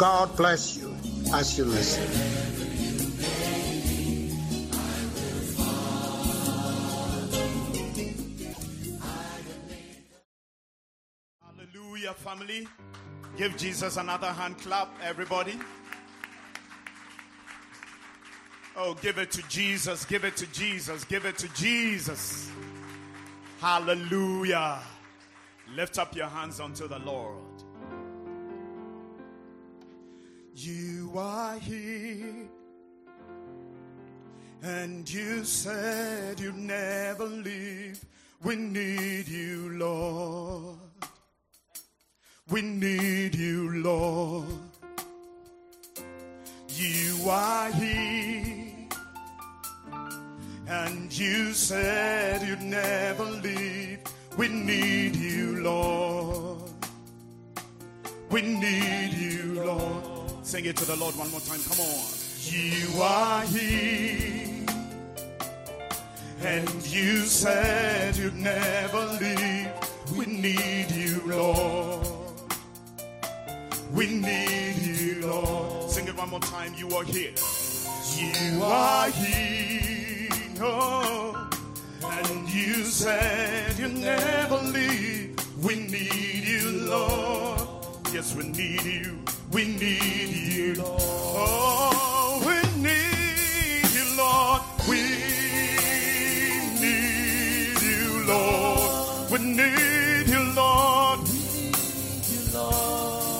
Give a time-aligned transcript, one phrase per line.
[0.00, 0.96] God bless you
[1.34, 2.02] as you listen.
[11.44, 12.66] Hallelujah, family.
[13.36, 15.58] Give Jesus another hand clap, everybody.
[18.78, 22.50] Oh, give it to Jesus, give it to Jesus, give it to Jesus.
[23.60, 24.78] Hallelujah.
[25.76, 27.60] Lift up your hands unto the Lord.
[30.54, 32.48] You are here,
[34.62, 38.04] and you said you'd never leave.
[38.42, 40.78] We need you, Lord.
[42.50, 44.46] We need you, Lord.
[46.68, 48.88] You are here,
[50.66, 54.00] and you said you'd never leave.
[54.36, 56.70] We need you, Lord.
[58.30, 60.09] We need you, Lord.
[60.50, 61.60] Sing it to the Lord one more time.
[61.60, 62.06] Come on.
[62.42, 64.66] You are here,
[66.40, 69.70] and you said you'd never leave.
[70.16, 72.04] We need you, Lord.
[73.92, 75.88] We need you, Lord.
[75.88, 76.74] Sing it one more time.
[76.76, 77.30] You are here.
[78.16, 80.30] You are here.
[80.60, 81.48] Oh,
[82.02, 85.36] and you said you'd never leave.
[85.62, 87.60] We need you, Lord.
[88.12, 89.20] Yes, we need you.
[89.52, 91.00] We need you, Lord.
[91.02, 94.62] Oh, we need you, Lord.
[94.88, 95.00] We
[96.80, 99.30] need you, Lord.
[99.32, 101.18] We need you, Lord.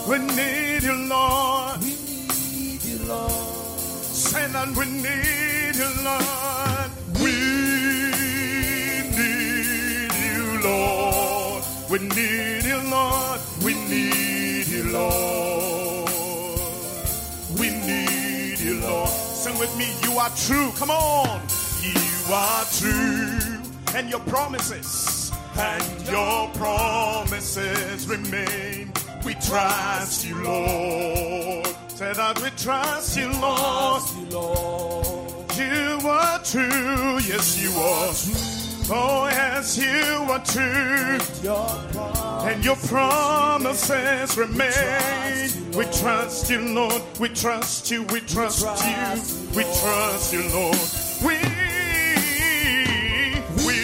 [0.09, 1.79] We need you, Lord.
[1.79, 3.31] We need you, Lord.
[3.79, 6.91] Say that we need you, Lord.
[7.23, 7.31] We
[9.15, 11.63] need you, Lord.
[11.89, 13.39] We need you, Lord.
[13.63, 15.20] We need you, Lord.
[19.61, 20.71] With me, you are true.
[20.71, 21.39] Come on.
[21.83, 23.37] You are true.
[23.95, 28.91] And your promises, and your promises remain.
[29.23, 31.67] We trust you, Lord.
[31.89, 34.01] Say that we trust you, Lord.
[35.57, 38.13] You, are true, yes, you are.
[38.93, 41.19] Oh, yes, you are true.
[42.49, 45.60] And your promises remain.
[45.73, 47.01] We trust you, Lord.
[47.17, 48.03] We trust you.
[48.03, 49.55] We trust you.
[49.55, 50.75] We trust you, Lord.
[51.23, 51.37] We
[53.65, 53.77] we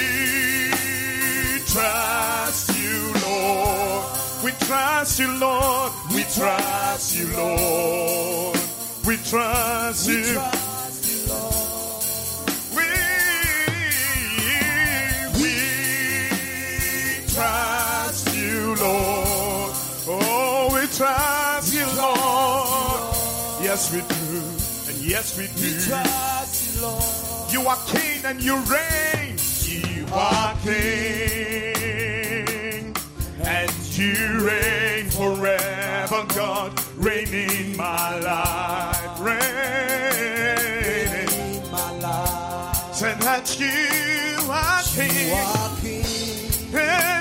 [1.66, 4.06] trust you, Lord.
[4.44, 5.92] We trust you, Lord.
[6.14, 8.59] We trust you, Lord.
[9.06, 10.36] We trust you.
[10.36, 12.04] Lord.
[12.75, 12.84] We
[15.40, 15.54] we
[17.34, 19.72] trust you, Lord.
[20.09, 21.37] Oh, we trust.
[23.77, 24.41] Yes, we do,
[24.89, 25.69] and yes, we do.
[25.81, 27.53] Trust you, Lord.
[27.53, 29.38] You are king and you reign.
[29.65, 31.85] You are king
[33.39, 36.73] and you reign forever, God.
[36.97, 39.38] Reign in my life, reign
[41.29, 42.95] in my life.
[42.95, 47.16] Say that you are You are king.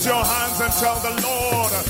[0.00, 1.89] Lift your hands and tell the Lord,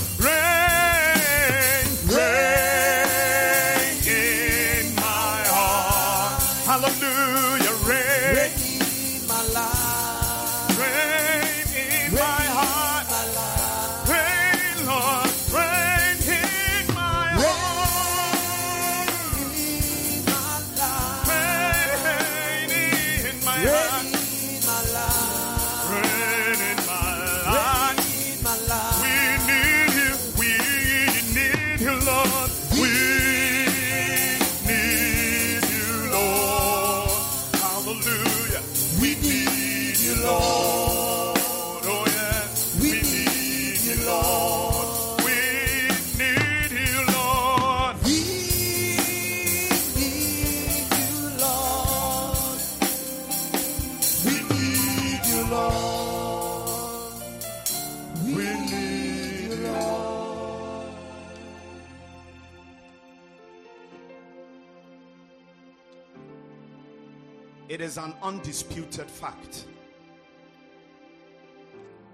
[68.31, 69.65] undisputed fact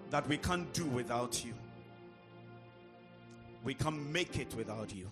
[0.08, 1.52] that we can't do without you.
[3.62, 5.10] We can't make it without you.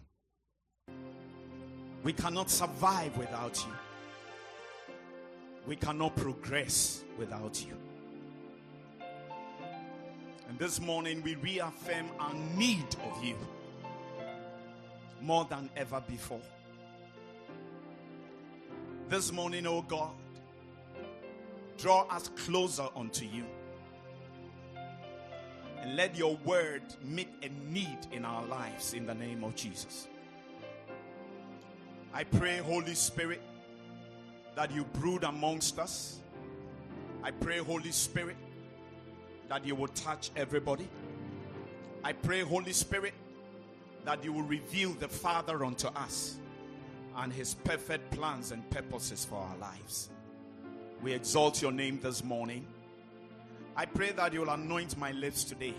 [2.05, 3.75] We cannot survive without you.
[5.67, 7.77] We cannot progress without you.
[10.49, 13.37] And this morning we reaffirm our need of you
[15.21, 16.41] more than ever before.
[19.11, 20.15] This morning, oh God,
[21.79, 23.45] draw us closer unto you.
[25.81, 30.09] And let your word meet a need in our lives in the name of Jesus.
[32.13, 33.43] I pray, Holy Spirit,
[34.55, 36.21] that you brood amongst us.
[37.23, 38.37] I pray, Holy Spirit,
[39.49, 40.89] that you will touch everybody.
[42.03, 43.15] I pray, Holy Spirit,
[44.05, 46.37] that you will reveal the Father unto us
[47.17, 50.11] and his perfect plans and purposes for our lives.
[51.05, 52.65] We exalt your name this morning.
[53.77, 55.75] I pray that you will anoint my lips today.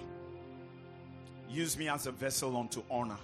[1.50, 3.18] Use me as a vessel unto honor.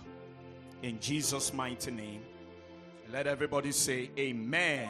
[0.81, 2.23] In Jesus' mighty name.
[3.13, 4.89] Let everybody say amen.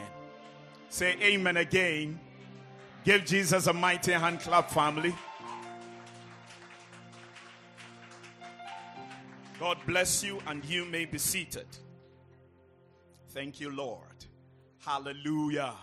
[0.88, 2.18] Say amen again.
[3.04, 5.14] Give Jesus a mighty hand clap, family.
[9.60, 11.66] God bless you, and you may be seated.
[13.32, 14.24] Thank you, Lord.
[14.78, 15.74] Hallelujah.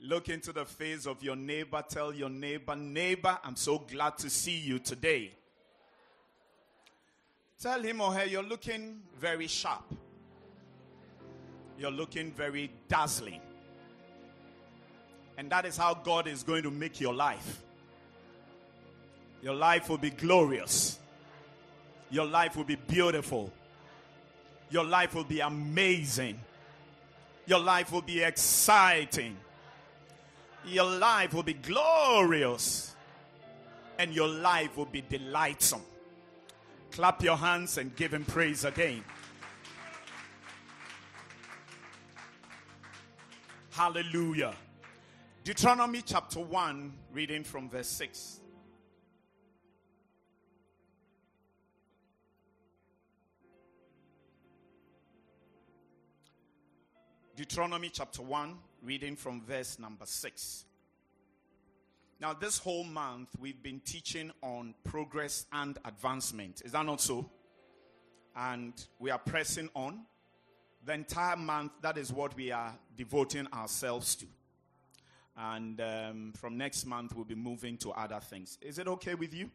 [0.00, 1.82] Look into the face of your neighbor.
[1.88, 5.32] Tell your neighbor, neighbor, I'm so glad to see you today.
[7.60, 9.84] Tell him or her, you're looking very sharp.
[11.76, 13.40] You're looking very dazzling.
[15.36, 17.62] And that is how God is going to make your life.
[19.42, 20.98] Your life will be glorious.
[22.10, 23.52] Your life will be beautiful.
[24.70, 26.40] Your life will be amazing.
[27.46, 29.36] Your life will be exciting.
[30.66, 32.94] Your life will be glorious.
[33.98, 35.82] And your life will be delightsome.
[36.92, 39.02] Clap your hands and give him praise again.
[43.70, 44.54] Hallelujah.
[45.44, 48.40] Deuteronomy chapter 1, reading from verse 6.
[57.36, 60.64] Deuteronomy chapter 1, reading from verse number 6.
[62.20, 66.62] Now, this whole month, we've been teaching on progress and advancement.
[66.64, 67.30] Is that not so?
[68.36, 70.00] And we are pressing on.
[70.84, 74.26] The entire month, that is what we are devoting ourselves to.
[75.36, 78.58] And um, from next month, we'll be moving to other things.
[78.60, 79.50] Is it okay with you?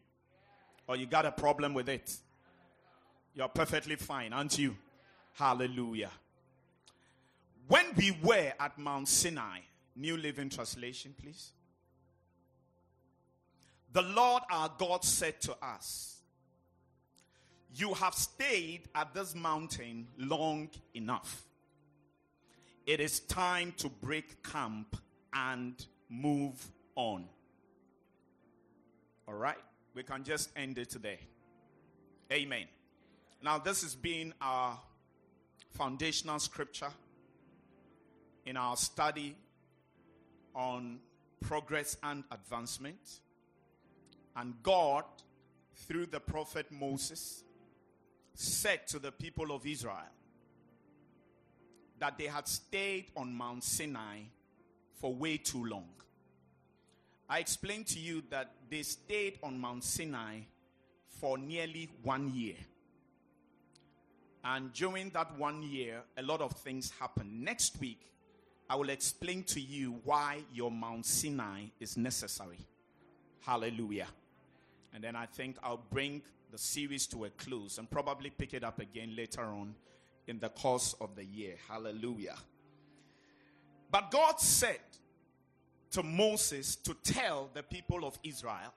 [0.87, 2.15] Or you got a problem with it?
[3.35, 4.77] You're perfectly fine, aren't you?
[5.33, 6.11] Hallelujah.
[7.67, 9.59] When we were at Mount Sinai,
[9.95, 11.51] New Living Translation, please.
[13.91, 16.17] The Lord our God said to us,
[17.75, 21.43] You have stayed at this mountain long enough.
[22.85, 24.97] It is time to break camp
[25.33, 27.25] and move on.
[29.27, 29.57] All right?
[29.93, 31.19] We can just end it today.
[32.31, 32.65] Amen.
[33.41, 34.77] Now, this has been our
[35.71, 36.89] foundational scripture
[38.45, 39.35] in our study
[40.55, 40.99] on
[41.41, 43.19] progress and advancement.
[44.35, 45.03] And God,
[45.75, 47.43] through the prophet Moses,
[48.33, 50.09] said to the people of Israel
[51.99, 54.19] that they had stayed on Mount Sinai
[54.99, 55.89] for way too long.
[57.29, 60.39] I explained to you that they stayed on Mount Sinai
[61.19, 62.55] for nearly one year.
[64.43, 67.41] And during that one year, a lot of things happened.
[67.43, 68.01] Next week,
[68.69, 72.59] I will explain to you why your Mount Sinai is necessary.
[73.41, 74.07] Hallelujah.
[74.93, 78.63] And then I think I'll bring the series to a close and probably pick it
[78.63, 79.75] up again later on
[80.27, 81.55] in the course of the year.
[81.67, 82.37] Hallelujah.
[83.91, 84.79] But God said
[85.91, 88.73] to Moses to tell the people of Israel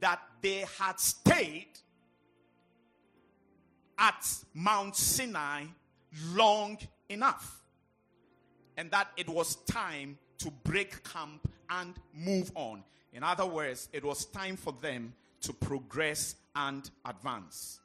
[0.00, 1.68] that they had stayed
[3.98, 5.64] at Mount Sinai
[6.32, 7.62] long enough
[8.78, 12.84] and that it was time to break camp and move on.
[13.12, 17.80] In other words, it was time for them to progress and advance.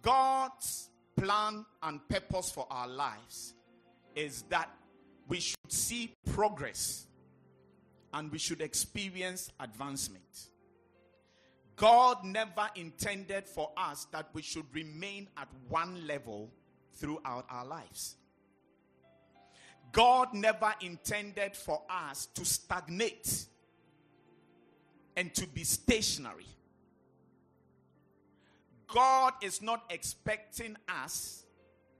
[0.00, 3.52] God's plan and purpose for our lives
[4.16, 4.70] is that
[5.28, 7.06] we should see progress
[8.14, 10.48] and we should experience advancement.
[11.76, 16.50] God never intended for us that we should remain at one level
[16.94, 18.16] throughout our lives.
[19.92, 23.46] God never intended for us to stagnate
[25.16, 26.46] and to be stationary.
[28.88, 31.44] God is not expecting us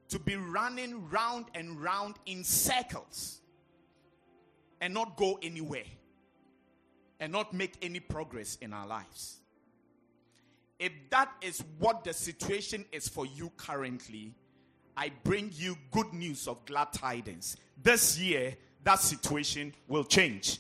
[0.08, 3.40] to be running round and round in circles
[4.80, 5.84] and not go anywhere
[7.20, 9.38] and not make any progress in our lives.
[10.78, 14.34] If that is what the situation is for you currently,
[14.96, 17.56] I bring you good news of glad tidings.
[17.82, 20.58] This year, that situation will change.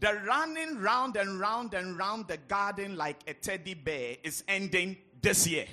[0.00, 4.96] The running round and round and round the garden like a teddy bear is ending
[5.20, 5.66] this year.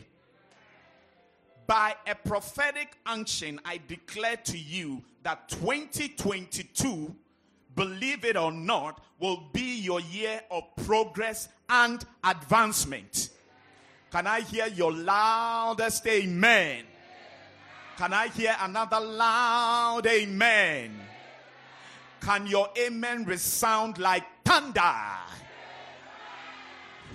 [1.65, 7.15] By a prophetic unction, I declare to you that 2022,
[7.75, 13.29] believe it or not, will be your year of progress and advancement.
[14.11, 16.85] Can I hear your loudest amen?
[17.97, 20.99] Can I hear another loud amen?
[22.21, 24.93] Can your amen resound like thunder?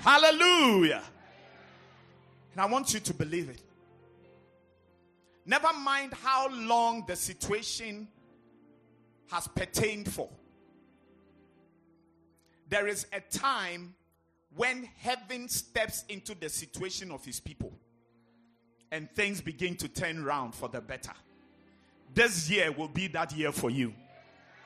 [0.01, 1.05] Hallelujah.
[2.53, 3.63] And I want you to believe it.
[5.47, 8.09] Never mind how long the situation
[9.31, 10.29] has pertained for.
[12.69, 13.95] There is a time
[14.57, 17.73] when heaven steps into the situation of his people
[18.93, 21.15] and things begin to turn around for the better.
[22.15, 23.95] This year will be that year for you.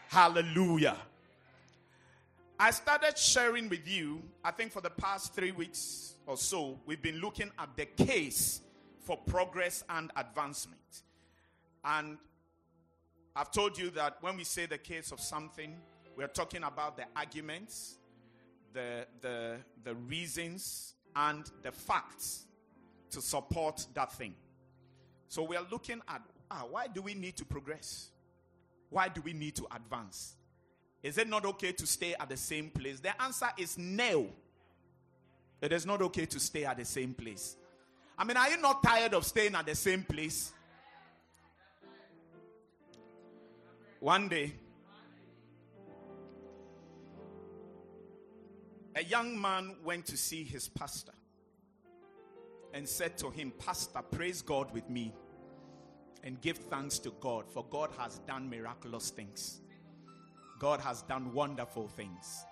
[0.09, 0.97] Hallelujah.
[2.59, 7.00] I started sharing with you, I think for the past three weeks or so, we've
[7.00, 8.62] been looking at the case
[9.00, 11.02] for progress and advancement.
[11.85, 12.18] And
[13.37, 15.76] I've told you that when we say the case of something,
[16.16, 17.99] we're talking about the arguments,
[18.73, 22.45] the, the, the reasons, and the facts
[23.16, 24.35] to support that thing.
[25.28, 26.20] So we are looking at
[26.50, 28.11] ah, why do we need to progress?
[28.90, 30.35] Why do we need to advance?
[31.02, 33.00] Is it not okay to stay at the same place?
[33.00, 34.28] The answer is no.
[35.62, 37.56] It is not okay to stay at the same place.
[38.18, 40.52] I mean, are you not tired of staying at the same place?
[43.99, 44.52] One day,
[48.94, 51.15] a young man went to see his pastor
[52.76, 55.11] and said to him, Pastor, praise God with me
[56.23, 59.62] and give thanks to God, for God has done miraculous things.
[60.59, 62.45] God has done wonderful things.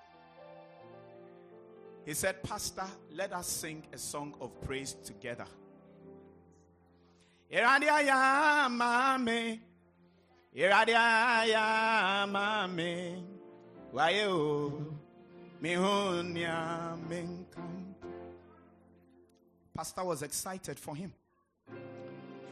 [2.07, 5.45] He said, Pastor, let us sing a song of praise together.
[13.93, 14.73] Wayo,
[15.63, 16.99] mihunya.
[19.77, 21.13] Pastor was excited for him.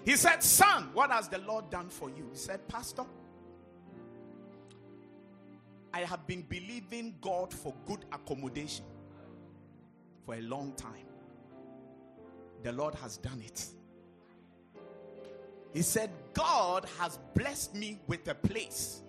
[0.04, 2.28] He said, Son, what has the Lord done for you?
[2.32, 3.04] He said, Pastor,
[5.94, 8.84] I have been believing God for good accommodation
[10.26, 11.06] for a long time.
[12.62, 13.66] The Lord has done it.
[15.72, 19.02] He said, God has blessed me with a place.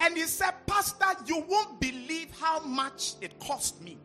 [0.00, 3.98] And he said, Pastor, you won't believe how much it cost me.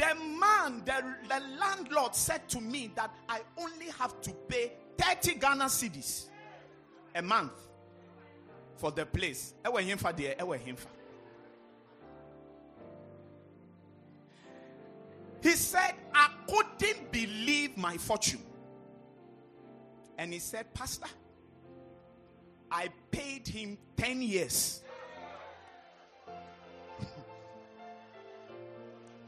[0.00, 5.34] The man, the, the landlord said to me that I only have to pay 30
[5.34, 6.28] Ghana cedis
[7.14, 7.52] a month
[8.76, 9.52] for the place.
[9.62, 10.86] Ewe himfa deɛ ɛwɔ himfa.
[15.42, 18.42] He said, I couldn't believe my fortune.
[20.16, 21.08] And he said, Pastor,
[22.70, 24.82] I paid him 10 years.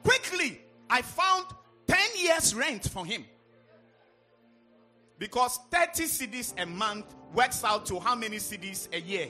[0.02, 0.61] Quickly,
[0.92, 1.46] I found
[1.86, 3.24] 10 years' rent for him.
[5.18, 9.28] Because 30 cedis a month works out to how many cedis a year?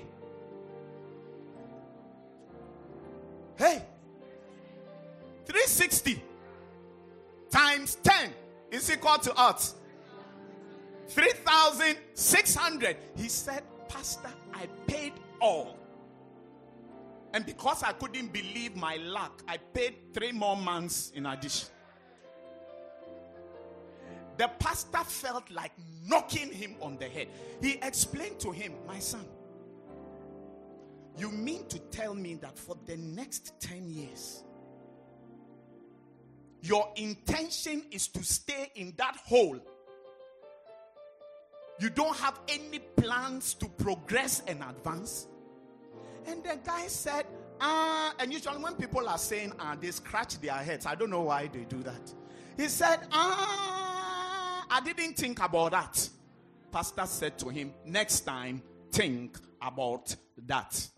[3.57, 3.81] Hey,
[5.47, 6.21] 360
[7.49, 8.33] times 10
[8.73, 9.73] is equal to what?
[11.11, 12.97] 3,600.
[13.17, 15.79] He said, Pastor, I paid all.
[17.33, 21.69] And because I couldn't believe my luck, I paid three more months in addition.
[24.37, 25.73] The pastor felt like
[26.07, 27.29] knocking him on the head.
[27.61, 29.25] He explained to him, My son,
[31.17, 34.43] you mean to tell me that for the next 10 years,
[36.63, 39.59] your intention is to stay in that hole?
[41.81, 45.27] You don't have any plans to progress and advance?
[46.27, 47.27] And the guy said,
[47.61, 50.87] ah, and usually when people are saying ah, they scratch their heads.
[50.87, 52.13] I don't know why they do that.
[52.57, 56.09] He said, ah, I didn't think about that.
[56.71, 60.15] pastor said to him, Next time, think about
[60.47, 60.89] that.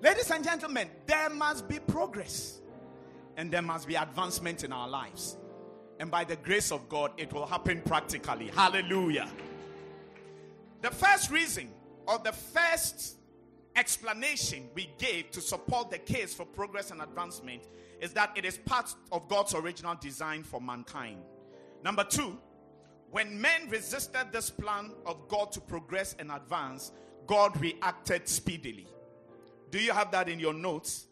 [0.00, 2.60] Ladies and gentlemen, there must be progress
[3.36, 5.36] and there must be advancement in our lives.
[5.98, 8.48] And by the grace of God, it will happen practically.
[8.54, 9.28] Hallelujah.
[10.82, 11.70] The first reason
[12.06, 13.17] or the first
[13.78, 17.62] explanation we gave to support the case for progress and advancement
[18.00, 21.18] is that it is part of God's original design for mankind.
[21.84, 22.36] Number two,
[23.12, 26.90] when men resisted this plan of God to progress and advance,
[27.26, 28.88] God reacted speedily.
[29.70, 31.06] Do you have that in your notes?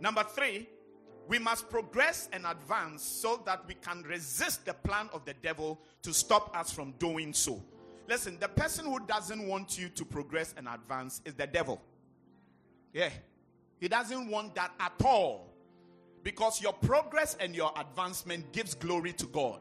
[0.00, 0.68] Number three,
[1.28, 5.80] we must progress and advance so that we can resist the plan of the devil
[6.02, 7.62] to stop us from doing so.
[8.08, 11.80] Listen, the person who doesn't want you to progress and advance is the devil.
[12.94, 13.10] Yeah.
[13.78, 15.52] He doesn't want that at all.
[16.22, 19.60] Because your progress and your advancement gives glory to God.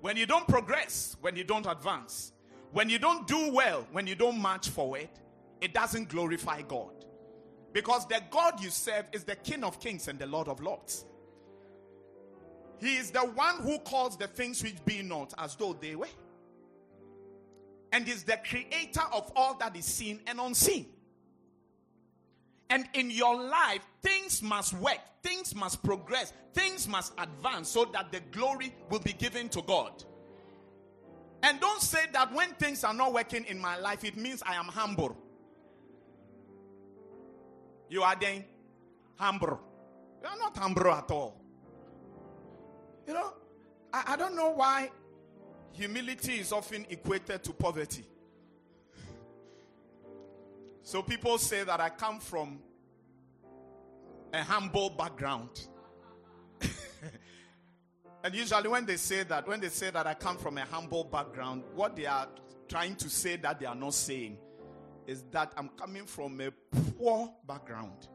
[0.00, 2.32] When you don't progress, when you don't advance,
[2.72, 5.08] when you don't do well, when you don't march forward,
[5.60, 7.04] it doesn't glorify God.
[7.72, 11.06] Because the God you serve is the King of kings and the Lord of lords.
[12.80, 16.08] He is the one who calls the things which be not as though they were.
[17.92, 20.86] And is the creator of all that is seen and unseen.
[22.70, 28.10] And in your life, things must work, things must progress, things must advance so that
[28.10, 30.02] the glory will be given to God.
[31.42, 34.54] And don't say that when things are not working in my life, it means I
[34.54, 35.16] am humble.
[37.90, 38.44] You are then
[39.16, 39.60] humble.
[40.22, 41.36] You are not humble at all.
[43.06, 43.34] You know,
[43.92, 44.90] I, I don't know why
[45.72, 48.04] humility is often equated to poverty.
[50.82, 52.58] So people say that I come from
[54.32, 55.68] a humble background.
[58.24, 61.04] and usually when they say that, when they say that I come from a humble
[61.04, 62.28] background, what they are
[62.68, 64.38] trying to say that they are not saying
[65.06, 66.50] is that I'm coming from a
[66.98, 68.08] poor background.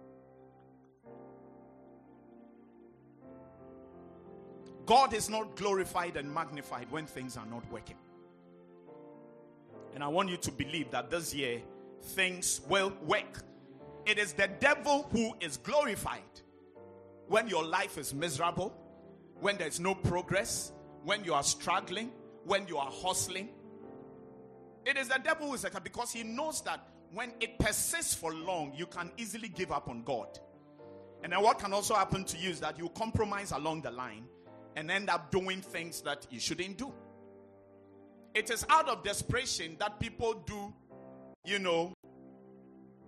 [4.87, 7.97] God is not glorified and magnified when things are not working.
[9.93, 11.61] And I want you to believe that this year
[12.01, 13.43] things will work.
[14.05, 16.21] It is the devil who is glorified
[17.27, 18.73] when your life is miserable,
[19.41, 20.71] when there's no progress,
[21.03, 22.09] when you are struggling,
[22.45, 23.49] when you are hustling.
[24.85, 26.79] It is the devil who is like because he knows that
[27.11, 30.39] when it persists for long, you can easily give up on God.
[31.23, 34.23] And then what can also happen to you is that you compromise along the line
[34.77, 36.93] and end up doing things that you shouldn't do.
[38.35, 40.71] It is out of desperation that people do,
[41.43, 41.93] you know,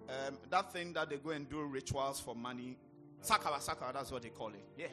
[0.10, 2.76] um, that thing that they go and do rituals for money.
[3.24, 4.66] Sakawa, sakawa, that's what they call it.
[4.76, 4.88] Yeah.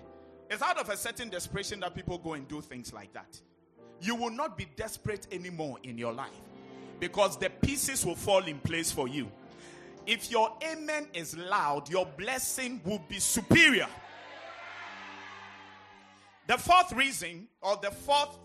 [0.50, 3.40] It's out of a certain desperation that people go and do things like that.
[4.02, 6.42] You will not be desperate anymore in your life
[7.00, 9.32] because the pieces will fall in place for you.
[10.06, 13.88] If your amen is loud, your blessing will be superior.
[16.46, 18.38] The fourth reason, or the fourth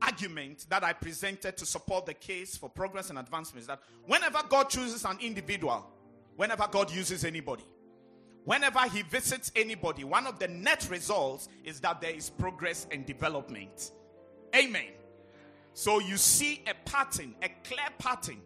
[0.00, 4.40] argument that I presented to support the case for progress and advancement is that whenever
[4.48, 5.88] God chooses an individual,
[6.36, 7.64] whenever God uses anybody,
[8.44, 13.06] whenever He visits anybody, one of the net results is that there is progress and
[13.06, 13.92] development.
[14.54, 14.88] Amen.
[15.74, 18.40] So you see a pattern, a clear pattern.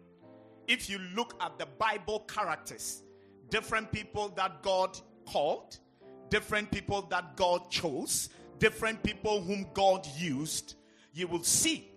[0.67, 3.01] If you look at the Bible characters,
[3.49, 5.79] different people that God called,
[6.29, 10.75] different people that God chose, different people whom God used,
[11.13, 11.91] you will see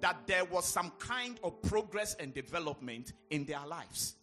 [0.00, 4.16] that there was some kind of progress and development in their lives.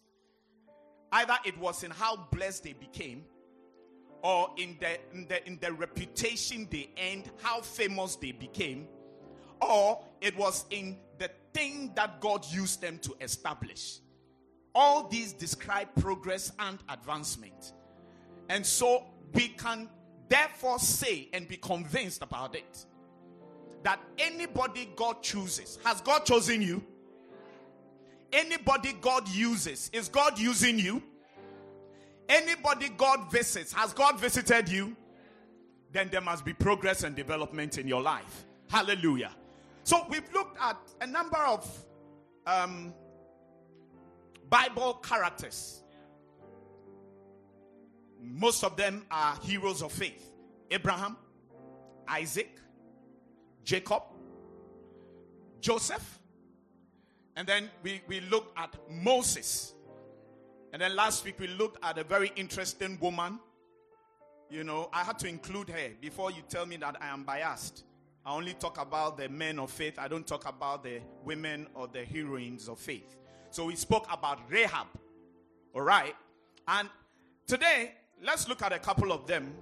[1.12, 3.24] Either it was in how blessed they became,
[4.22, 8.86] or in the, in the, in the reputation they earned, how famous they became,
[9.60, 13.98] or it was in the thing that God used them to establish.
[14.74, 17.74] All these describe progress and advancement.
[18.48, 19.88] And so we can
[20.28, 22.86] therefore say and be convinced about it
[23.82, 26.82] that anybody God chooses, has God chosen you?
[28.32, 31.02] Anybody God uses, is God using you?
[32.28, 34.96] Anybody God visits, has God visited you?
[35.92, 38.44] Then there must be progress and development in your life.
[38.70, 39.30] Hallelujah.
[39.84, 41.70] So we've looked at a number of
[42.46, 42.92] um,
[44.48, 45.83] Bible characters.
[48.24, 50.30] Most of them are heroes of faith
[50.70, 51.16] Abraham,
[52.08, 52.50] Isaac,
[53.62, 54.02] Jacob,
[55.60, 56.18] Joseph,
[57.36, 59.74] and then we, we looked at Moses.
[60.72, 63.38] And then last week we looked at a very interesting woman.
[64.50, 67.84] You know, I had to include her before you tell me that I am biased.
[68.26, 69.98] I only talk about the men of faith.
[69.98, 73.16] I don't talk about the women or the heroines of faith.
[73.50, 74.86] So we spoke about Rahab.
[75.74, 76.14] All right.
[76.66, 76.88] And
[77.46, 79.54] today, let's look at a couple of them.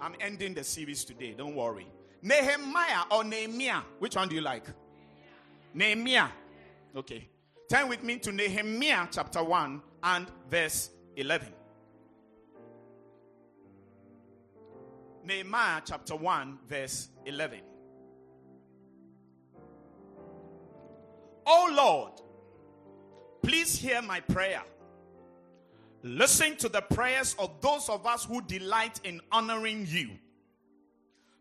[0.00, 1.34] I'm ending the series today.
[1.36, 1.86] Don't worry.
[2.22, 3.82] Nehemiah or Nehemiah.
[3.98, 4.64] Which one do you like?
[5.74, 6.28] Nehemiah.
[6.96, 7.28] Okay.
[7.68, 11.52] Turn with me to Nehemiah chapter 1 and verse 11.
[15.24, 17.60] Nehemiah chapter 1, verse 11.
[21.46, 22.12] Oh Lord,
[23.42, 24.62] please hear my prayer.
[26.02, 30.10] Listen to the prayers of those of us who delight in honoring you.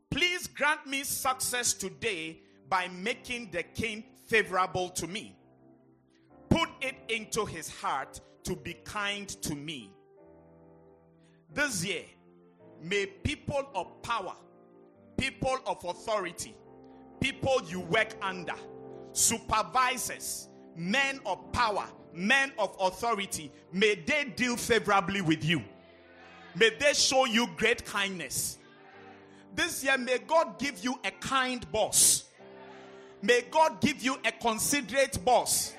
[0.09, 5.35] Please grant me success today by making the king favorable to me.
[6.49, 9.91] Put it into his heart to be kind to me.
[11.53, 12.03] This year,
[12.81, 14.35] may people of power,
[15.17, 16.55] people of authority,
[17.19, 18.55] people you work under,
[19.13, 25.61] supervisors, men of power, men of authority, may they deal favorably with you.
[26.55, 28.57] May they show you great kindness.
[29.55, 32.25] This year, may God give you a kind boss.
[33.21, 35.73] May God give you a considerate boss.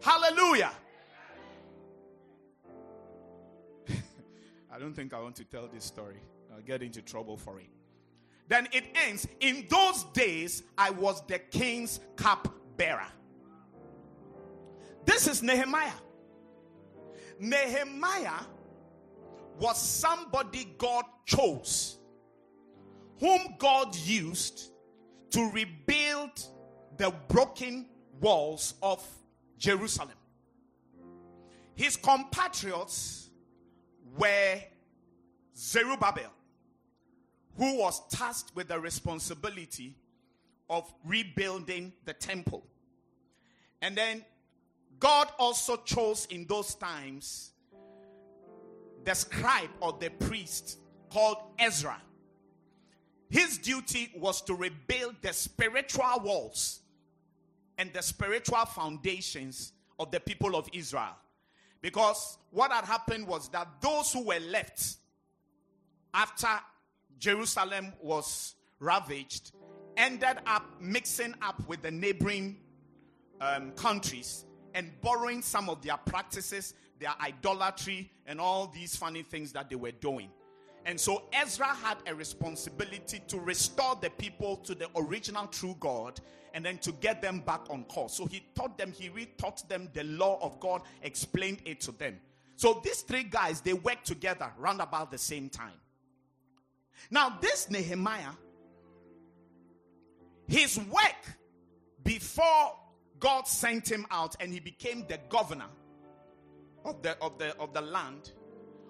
[0.00, 0.70] Hallelujah.
[4.72, 6.20] I don't think I want to tell this story.
[6.54, 7.68] I'll get into trouble for it.
[8.48, 13.06] Then it ends In those days, I was the king's cup bearer.
[15.10, 15.90] This is Nehemiah.
[17.40, 18.44] Nehemiah
[19.58, 21.98] was somebody God chose,
[23.18, 24.70] whom God used
[25.30, 26.30] to rebuild
[26.96, 27.86] the broken
[28.20, 29.04] walls of
[29.58, 30.14] Jerusalem.
[31.74, 33.30] His compatriots
[34.16, 34.60] were
[35.56, 36.32] Zerubbabel,
[37.56, 39.96] who was tasked with the responsibility
[40.68, 42.64] of rebuilding the temple.
[43.82, 44.24] And then
[45.00, 47.52] God also chose in those times
[49.04, 50.78] the scribe or the priest
[51.10, 52.00] called Ezra.
[53.30, 56.80] His duty was to rebuild the spiritual walls
[57.78, 61.16] and the spiritual foundations of the people of Israel.
[61.80, 64.96] Because what had happened was that those who were left
[66.12, 66.48] after
[67.18, 69.52] Jerusalem was ravaged
[69.96, 72.58] ended up mixing up with the neighboring
[73.40, 79.52] um, countries and borrowing some of their practices, their idolatry, and all these funny things
[79.52, 80.30] that they were doing.
[80.86, 86.20] And so Ezra had a responsibility to restore the people to the original true God
[86.54, 88.14] and then to get them back on course.
[88.14, 92.18] So he taught them, he retaught them the law of God, explained it to them.
[92.56, 95.78] So these three guys, they worked together around about the same time.
[97.10, 98.32] Now, this Nehemiah,
[100.46, 101.36] his work
[102.02, 102.76] before
[103.20, 105.68] God sent him out and he became the governor
[106.84, 108.32] of the, of the, of the land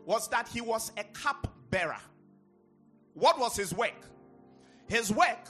[0.06, 2.00] was that he was a cup bearer.
[3.14, 4.06] What was his work?
[4.88, 5.48] His work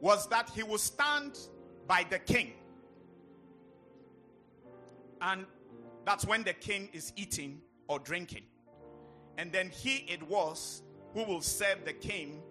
[0.00, 1.38] was that he would stand
[1.86, 2.52] by the king.
[5.20, 5.44] And
[6.04, 8.44] that's when the king is eating or drinking.
[9.36, 10.82] And then he it was
[11.14, 12.42] who will serve the king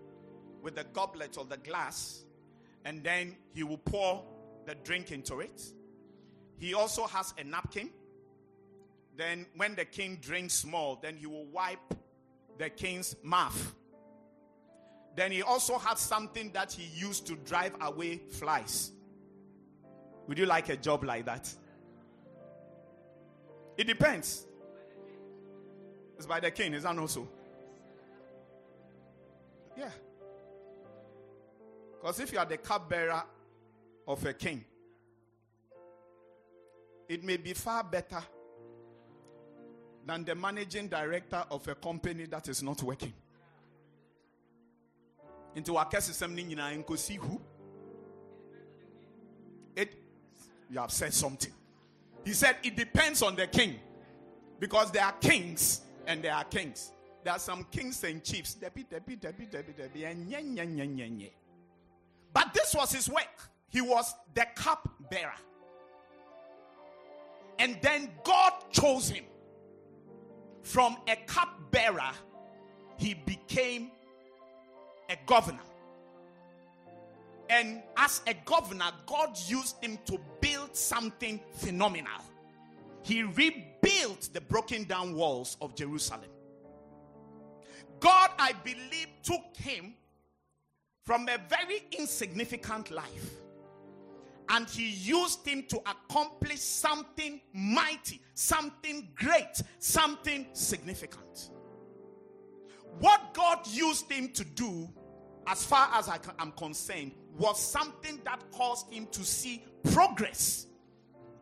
[0.62, 2.26] with the goblet or the glass.
[2.86, 4.24] And then he will pour
[4.68, 5.64] the drink into it.
[6.60, 7.90] He also has a napkin.
[9.16, 11.96] Then, when the king drinks more, then he will wipe
[12.60, 13.74] the king's mouth.
[15.16, 18.92] Then he also had something that he used to drive away flies.
[20.28, 21.50] Would you like a job like that?
[23.78, 24.46] It depends.
[26.18, 27.28] It's by the king, is that also?
[29.78, 29.90] Yeah.
[31.94, 33.24] Because if you are the cupbearer
[34.08, 34.64] of a king,
[37.10, 38.22] it may be far better
[40.06, 43.14] than the managing director of a company that is not working.
[45.56, 47.42] Into waka system ni nyinaa nkosi who?
[49.76, 49.94] It
[50.70, 51.54] you have said something.
[52.24, 53.80] He said it depends on the king.
[54.60, 56.92] Because there are kings and there are kings.
[57.24, 58.58] There are some kings and chiefs.
[62.34, 63.50] But this was his work.
[63.70, 65.34] He was the cup bearer.
[67.60, 69.26] And then God chose him.
[70.62, 72.12] From a cup bearer,
[72.98, 73.92] he became
[75.10, 75.60] a governor.
[77.50, 82.22] And as a governor, God used him to build something phenomenal.
[83.04, 86.30] He rebuilt the broken down walls of Jerusalem.
[88.00, 89.94] God, I believe, took him
[91.06, 93.32] from a very insignificant life.
[94.50, 101.50] And he used him to accomplish something mighty, something great, something significant.
[103.00, 104.90] What God used him to do,
[105.46, 110.68] as far as I am concerned, was something that caused him to see progress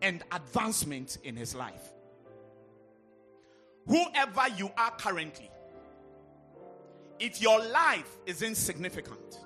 [0.01, 1.93] and advancement in his life.
[3.87, 5.49] Whoever you are currently,
[7.19, 9.39] if your life is insignificant,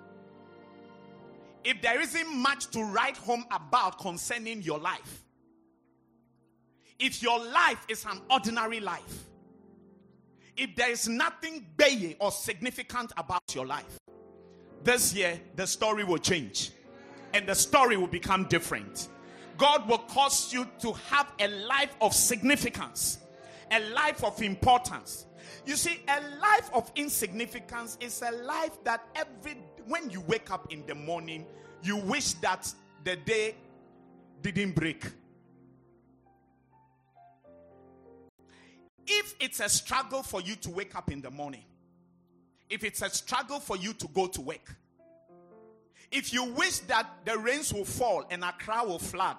[1.70, 5.24] if there isn't much to write home about concerning your life,
[6.98, 9.26] if your life is an ordinary life,
[10.58, 14.00] if there is nothing baying or significant about your life,
[14.84, 16.72] this year the story will change
[17.36, 19.10] and the story will become different.
[19.60, 23.20] God will cause you to have a life of significance,
[23.70, 25.28] a life of importance.
[25.68, 29.58] You see, a life of insignificance is a life that every
[29.90, 31.46] when you wake up in the morning,
[31.82, 32.72] you wish that
[33.04, 33.56] the day
[34.42, 35.04] didn't break.
[39.08, 41.64] If it's a struggle for you to wake up in the morning,
[42.70, 44.76] if it's a struggle for you to go to work,
[46.12, 49.38] if you wish that the rains will fall and Accra will flood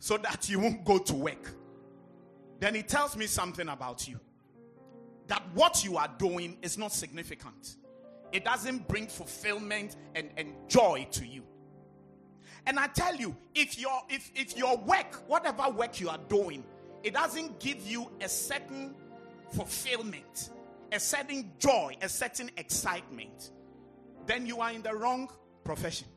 [0.00, 1.52] so that you won't go to work,
[2.58, 4.18] then it tells me something about you.
[5.28, 7.76] That what you are doing is not significant.
[8.32, 11.42] It doesn't bring fulfillment and, and joy to you.
[12.66, 16.64] And I tell you, if your if if your work, whatever work you are doing,
[17.02, 18.94] it doesn't give you a certain
[19.52, 20.50] fulfillment,
[20.92, 23.52] a certain joy, a certain excitement,
[24.26, 25.30] then you are in the wrong
[25.64, 26.08] profession.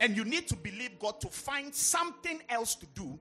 [0.00, 3.18] And you need to believe God to find something else to do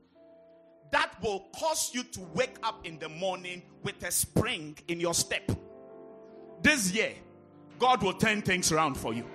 [0.92, 5.14] that will cause you to wake up in the morning with a spring in your
[5.14, 5.52] step.
[6.62, 7.14] This year,
[7.80, 9.26] God will turn things around for you.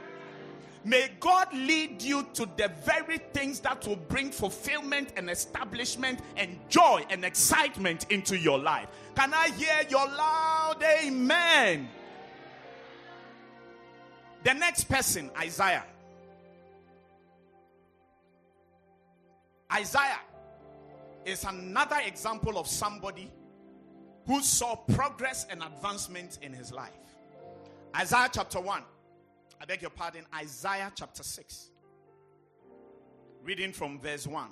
[0.84, 6.58] May God lead you to the very things that will bring fulfillment and establishment and
[6.68, 8.88] joy and excitement into your life.
[9.14, 11.88] Can I hear your loud amen?
[14.42, 15.84] The next person, Isaiah.
[19.72, 20.20] Isaiah
[21.24, 23.30] is another example of somebody
[24.26, 26.90] who saw progress and advancement in his life.
[27.96, 28.82] Isaiah chapter 1.
[29.60, 31.70] I beg your pardon, Isaiah chapter 6.
[33.44, 34.48] Reading from verse 1.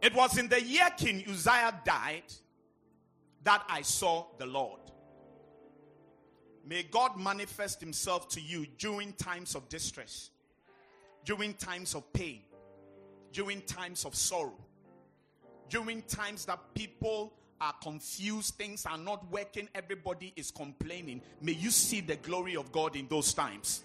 [0.00, 2.22] It was in the year King Uzziah died
[3.42, 4.80] that I saw the Lord.
[6.64, 10.30] May God manifest himself to you during times of distress,
[11.24, 12.42] during times of pain,
[13.32, 14.58] during times of sorrow,
[15.68, 21.20] during times that people are confused, things are not working, everybody is complaining.
[21.40, 23.82] May you see the glory of God in those times.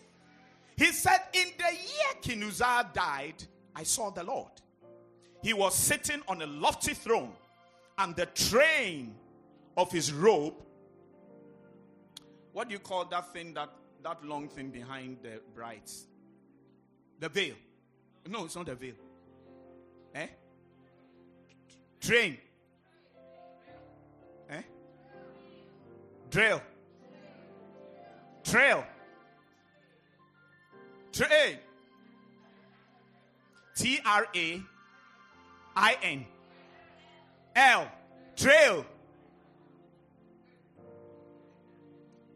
[0.76, 3.44] He said, In the year King Uzziah died,
[3.76, 4.52] I saw the Lord.
[5.42, 7.34] He was sitting on a lofty throne,
[7.98, 9.14] and the train
[9.78, 10.56] of his robe.
[12.54, 13.70] What do you call that thing, that,
[14.04, 16.06] that long thing behind the brides?
[17.20, 17.56] The veil.
[18.28, 18.94] No, it's not the veil.
[20.16, 20.28] Eh?
[22.00, 22.38] Train.
[26.34, 26.62] Trail.
[28.44, 28.84] Trail.
[31.12, 31.60] Train.
[33.76, 34.62] T R A
[35.76, 36.26] I N.
[37.56, 37.88] L.
[38.36, 38.84] Trail.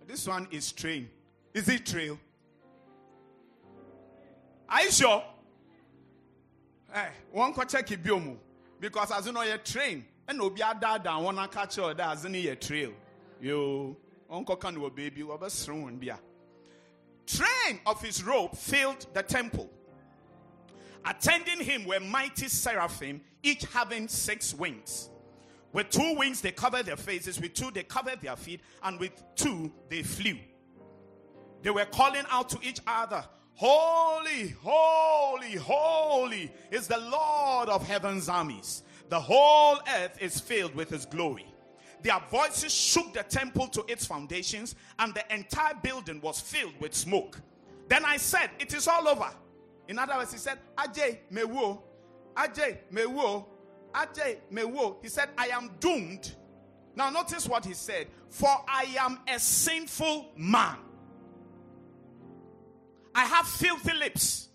[0.05, 1.09] This one is train.
[1.55, 2.19] Is it trail?
[4.69, 5.23] Are you sure?
[6.93, 7.99] Hey, one ko check it
[8.79, 12.25] because as you know you train and obi ada da one catch or that as
[12.25, 12.93] you trail.
[13.39, 13.95] Yo,
[14.29, 16.19] uncle can wo baby wo be srun bia.
[17.25, 19.69] Train of his robe filled the temple.
[21.05, 25.09] Attending him were mighty seraphim, each having six wings.
[25.73, 29.11] With two wings they covered their faces, with two they covered their feet, and with
[29.35, 30.37] two they flew.
[31.61, 33.23] They were calling out to each other,
[33.53, 38.83] Holy, holy, holy is the Lord of heaven's armies.
[39.09, 41.45] The whole earth is filled with his glory.
[42.03, 46.93] Their voices shook the temple to its foundations, and the entire building was filled with
[46.93, 47.41] smoke.
[47.87, 49.29] Then I said, It is all over.
[49.87, 51.81] In other words, he said, Ajay, mewo,
[52.35, 53.45] Ajay, mewo,
[53.93, 54.97] Ajay, mewo.
[55.01, 56.35] He said, I am doomed.
[56.95, 60.77] Now, notice what he said, For I am a sinful man.
[63.13, 64.49] I have filthy lips.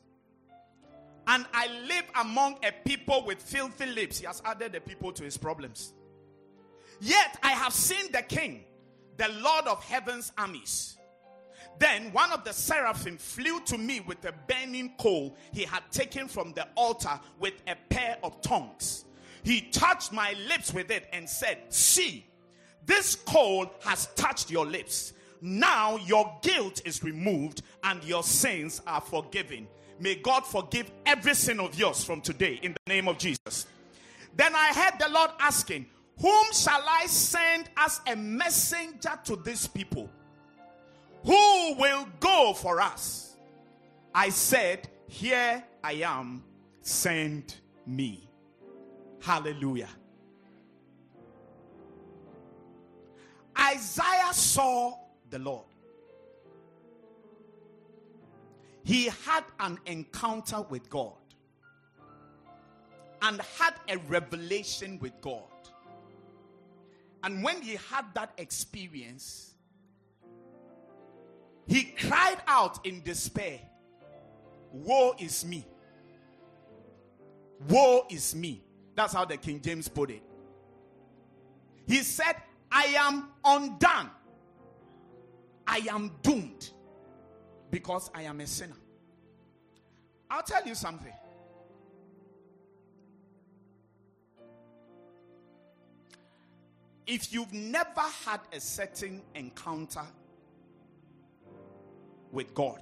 [1.27, 4.19] And I live among a people with filthy lips.
[4.19, 5.95] He has added the people to his problems.
[7.03, 8.63] Yet I have seen the king,
[9.17, 10.97] the Lord of heaven's armies.
[11.81, 16.29] Then one of the seraphim flew to me with a burning coal he had taken
[16.29, 19.05] from the altar with a pair of tongs.
[19.43, 22.25] He touched my lips with it and said, See,
[22.87, 25.13] this coal has touched your lips.
[25.41, 29.67] Now your guilt is removed and your sins are forgiven.
[29.99, 33.67] May God forgive every sin of yours from today in the name of Jesus.
[34.37, 35.87] Then I heard the Lord asking,
[36.23, 40.09] Whom shall I send as a messenger to these people?
[41.25, 43.37] Who will go for us?
[44.15, 46.45] I said, Here I am,
[46.81, 48.31] send me.
[49.21, 49.89] Hallelujah.
[53.59, 54.95] Isaiah saw
[55.29, 55.67] the Lord.
[58.85, 61.15] He had an encounter with God
[63.23, 65.52] and had a revelation with God.
[67.23, 69.55] And when he had that experience,
[71.67, 73.61] he cried out in despair,
[74.73, 75.67] Woe is me!
[77.69, 78.63] Woe is me!
[78.95, 80.23] That's how the King James put it.
[81.87, 82.35] He said,
[82.71, 84.11] I am undone.
[85.67, 86.71] I am doomed
[87.71, 88.77] because I am a sinner.
[90.31, 91.13] I'll tell you something.
[97.13, 100.07] If you've never had a certain encounter
[102.31, 102.81] with God,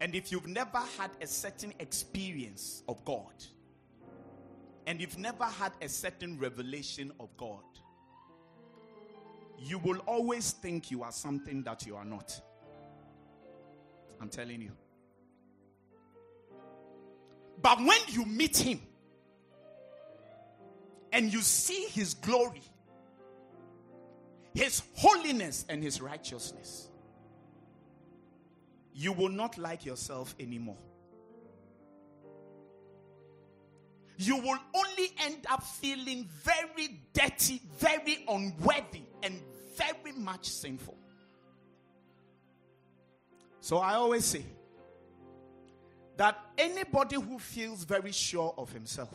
[0.00, 3.34] and if you've never had a certain experience of God,
[4.86, 7.60] and you've never had a certain revelation of God,
[9.58, 12.40] you will always think you are something that you are not.
[14.18, 14.72] I'm telling you.
[17.60, 18.80] But when you meet Him
[21.16, 22.60] and you see His glory,
[24.52, 26.90] His holiness, and His righteousness,
[28.92, 30.76] you will not like yourself anymore.
[34.18, 39.40] You will only end up feeling very dirty, very unworthy, and
[39.74, 40.98] very much sinful.
[43.60, 44.44] So I always say
[46.18, 49.14] that anybody who feels very sure of himself,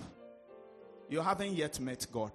[1.11, 2.31] you haven't yet met God.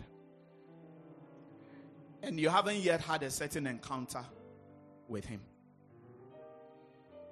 [2.23, 4.23] And you haven't yet had a certain encounter
[5.09, 5.41] with Him.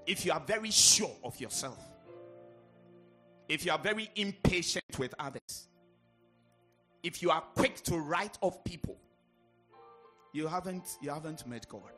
[0.07, 1.79] If you are very sure of yourself,
[3.47, 5.69] if you are very impatient with others,
[7.03, 8.97] if you are quick to write off people,
[10.33, 11.93] you haven't you haven't met God.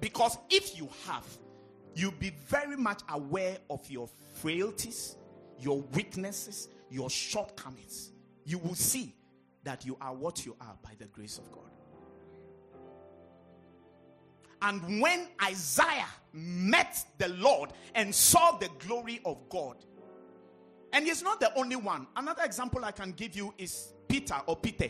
[0.00, 1.26] Because if you have,
[1.94, 5.16] you'll be very much aware of your frailties,
[5.58, 8.13] your weaknesses, your shortcomings.
[8.44, 9.14] You will see
[9.64, 11.70] that you are what you are by the grace of God.
[14.62, 19.76] And when Isaiah met the Lord and saw the glory of God,
[20.92, 22.06] and he's not the only one.
[22.16, 24.88] Another example I can give you is Peter or Peter.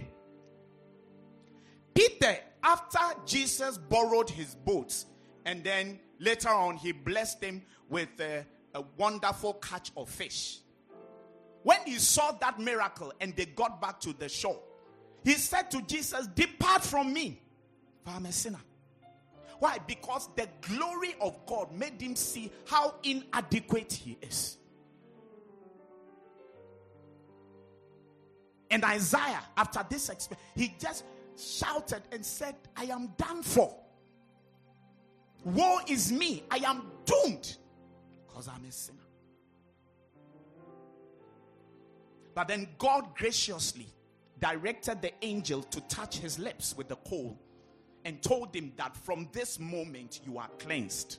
[1.94, 5.06] Peter, after Jesus borrowed his boats,
[5.46, 10.58] and then later on he blessed him with a, a wonderful catch of fish.
[11.64, 14.60] When he saw that miracle and they got back to the shore,
[15.24, 17.40] he said to Jesus, Depart from me,
[18.04, 18.60] for I'm a sinner.
[19.58, 19.78] Why?
[19.86, 24.58] Because the glory of God made him see how inadequate he is.
[28.70, 31.04] And Isaiah, after this experience, he just
[31.38, 33.74] shouted and said, I am done for.
[35.44, 36.42] Woe is me.
[36.50, 37.56] I am doomed
[38.26, 39.03] because I'm a sinner.
[42.34, 43.86] But then God graciously
[44.40, 47.38] directed the angel to touch his lips with the coal
[48.04, 51.18] and told him that from this moment you are cleansed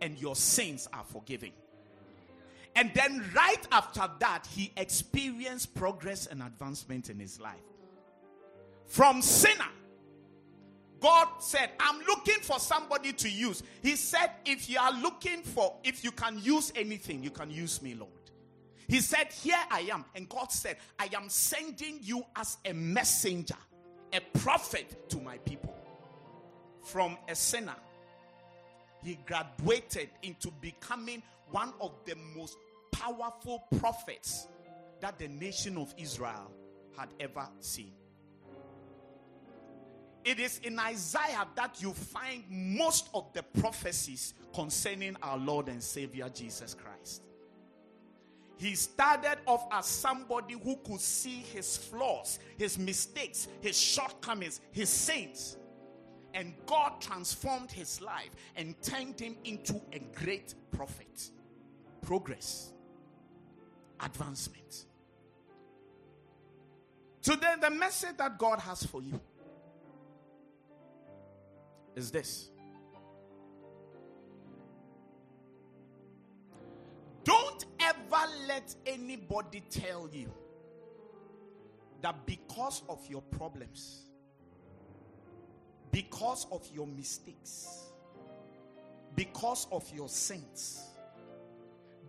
[0.00, 1.50] and your sins are forgiven.
[2.76, 7.54] And then, right after that, he experienced progress and advancement in his life.
[8.86, 9.70] From sinner,
[10.98, 13.62] God said, I'm looking for somebody to use.
[13.82, 17.80] He said, If you are looking for, if you can use anything, you can use
[17.80, 18.10] me, Lord.
[18.88, 20.04] He said, Here I am.
[20.14, 23.56] And God said, I am sending you as a messenger,
[24.12, 25.74] a prophet to my people.
[26.82, 27.76] From a sinner,
[29.02, 32.56] he graduated into becoming one of the most
[32.92, 34.48] powerful prophets
[35.00, 36.50] that the nation of Israel
[36.96, 37.92] had ever seen.
[40.24, 45.82] It is in Isaiah that you find most of the prophecies concerning our Lord and
[45.82, 47.22] Savior Jesus Christ.
[48.56, 54.88] He started off as somebody who could see his flaws, his mistakes, his shortcomings, his
[54.88, 55.56] sins.
[56.34, 61.30] And God transformed his life and turned him into a great prophet.
[62.02, 62.72] Progress,
[64.00, 64.86] advancement.
[67.22, 69.18] Today, the message that God has for you
[71.96, 72.50] is this
[77.24, 77.64] Don't
[78.14, 80.30] ever let anybody tell you
[82.02, 84.02] that because of your problems,
[85.90, 87.84] because of your mistakes,
[89.16, 90.82] because of your sins,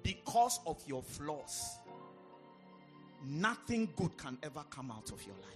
[0.03, 1.77] because of your flaws,
[3.25, 5.51] nothing good can ever come out of your life.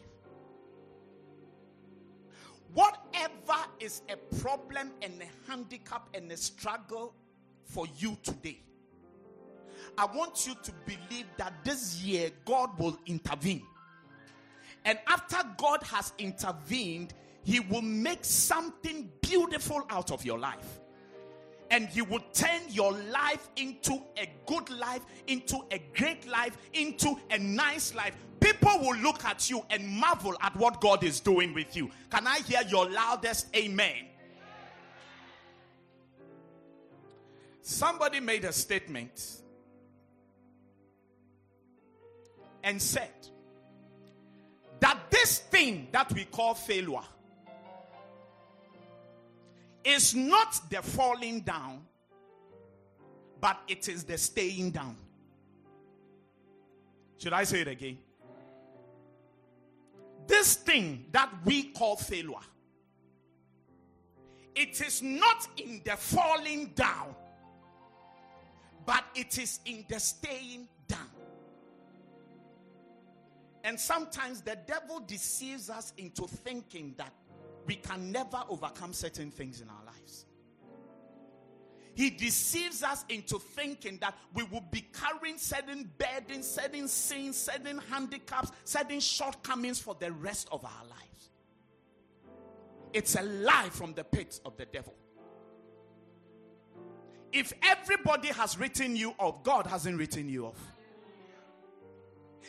[2.73, 7.13] Whatever is a problem and a handicap and a struggle
[7.65, 8.61] for you today,
[9.97, 13.63] I want you to believe that this year God will intervene.
[14.85, 17.13] And after God has intervened,
[17.43, 20.79] He will make something beautiful out of your life.
[21.71, 27.19] And He will turn your life into a good life, into a great life, into
[27.29, 28.15] a nice life.
[28.39, 31.91] People will look at you and marvel at what God is doing with you.
[32.09, 34.05] Can I hear your loudest amen?
[37.61, 39.41] Somebody made a statement
[42.69, 43.09] and said
[44.79, 46.99] that this thing that we call failure
[49.83, 51.81] is not the falling down,
[53.41, 54.95] but it is the staying down.
[57.17, 57.97] Should I say it again?
[60.27, 62.45] This thing that we call failure,
[64.53, 67.15] it is not in the falling down,
[68.85, 70.67] but it is in the staying.
[73.63, 77.13] And sometimes the devil deceives us into thinking that
[77.65, 80.25] we can never overcome certain things in our lives.
[81.93, 87.79] He deceives us into thinking that we will be carrying certain burdens, certain sins, certain
[87.91, 91.29] handicaps, certain shortcomings for the rest of our lives.
[92.93, 94.93] It's a lie from the pit of the devil.
[97.31, 100.78] If everybody has written you off, God hasn't written you off.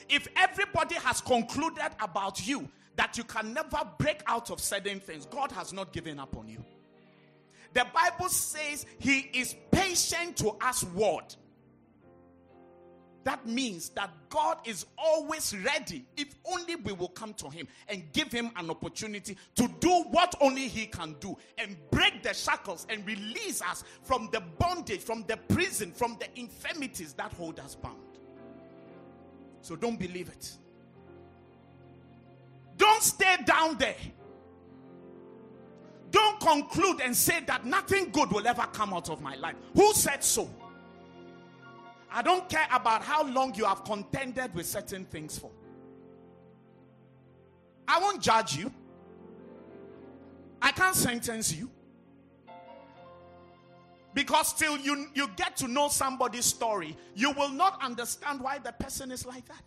[0.08, 5.26] If everybody has concluded about you that you can never break out of certain things,
[5.26, 6.64] God has not given up on you.
[7.72, 11.34] The Bible says He is patient to us word.
[13.24, 18.10] That means that God is always ready if only we will come to Him and
[18.12, 22.86] give Him an opportunity to do what only He can do and break the shackles
[22.88, 27.74] and release us from the bondage, from the prison, from the infirmities that hold us
[27.74, 27.98] bound.
[29.62, 30.52] So don't believe it.
[32.76, 33.96] Don't stay down there.
[36.10, 39.54] Don't conclude and say that nothing good will ever come out of my life.
[39.74, 40.50] Who said so?
[42.10, 45.50] I don't care about how long you have contended with certain things for.
[47.86, 48.72] I won't judge you.
[50.60, 51.70] I can't sentence you.
[54.12, 58.72] Because till you, you get to know somebody's story, you will not understand why the
[58.72, 59.62] person is like that.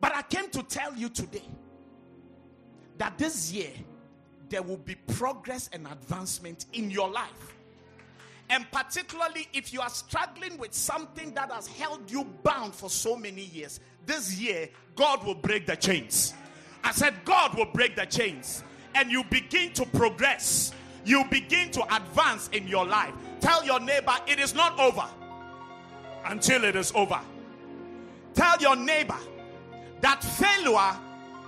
[0.00, 1.48] But I came to tell you today
[2.98, 3.70] that this year
[4.48, 7.56] there will be progress and advancement in your life.
[8.50, 13.16] And particularly if you are struggling with something that has held you bound for so
[13.16, 16.34] many years, this year God will break the chains.
[16.84, 18.64] I said, God will break the chains
[18.94, 20.72] and you begin to progress.
[21.04, 23.12] You begin to advance in your life.
[23.40, 25.04] Tell your neighbor, it is not over
[26.26, 27.20] until it is over.
[28.34, 29.16] Tell your neighbor
[30.00, 30.96] that failure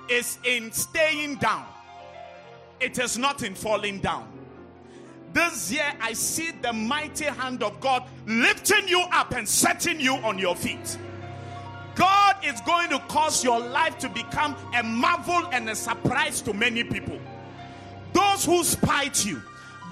[0.09, 1.65] is in staying down,
[2.81, 4.29] it is not in falling down.
[5.33, 10.15] This year, I see the mighty hand of God lifting you up and setting you
[10.17, 10.97] on your feet.
[11.97, 16.53] God is going to cause your life to become a marvel and a surprise to
[16.53, 17.19] many people.
[18.15, 19.43] Those who spite you,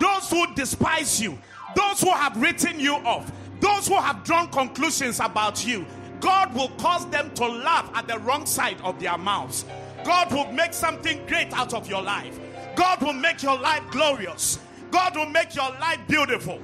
[0.00, 1.38] those who despise you,
[1.76, 5.84] those who have written you off, those who have drawn conclusions about you,
[6.20, 9.64] God will cause them to laugh at the wrong side of their mouths.
[10.04, 12.38] God will make something great out of your life.
[12.76, 14.58] God will make your life glorious.
[14.90, 16.60] God will make your life beautiful.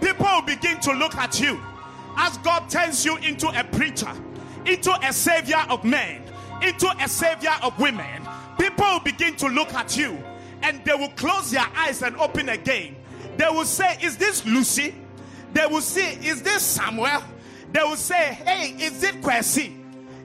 [0.00, 1.60] People will begin to look at you
[2.16, 4.12] as God turns you into a preacher,
[4.66, 6.22] into a savior of men,
[6.62, 8.28] into a savior of women.
[8.58, 10.18] People will begin to look at you
[10.62, 12.96] and they will close their eyes and open again.
[13.36, 14.94] They will say, Is this Lucy?
[15.52, 17.22] They will say, Is this Samuel?
[17.72, 19.74] They will say, Hey, is it Kwesi?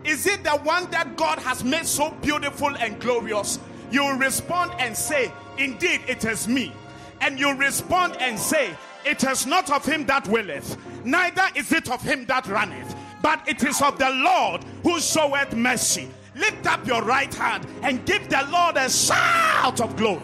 [0.04, 3.60] Is it the one that God has made so beautiful and glorious?
[3.92, 6.74] You will respond and say, Indeed, it is me.
[7.22, 8.76] And you respond and say,
[9.06, 13.48] It is not of him that willeth, neither is it of him that runneth, but
[13.48, 16.10] it is of the Lord who showeth mercy.
[16.36, 20.22] Lift up your right hand and give the Lord a shout of glory.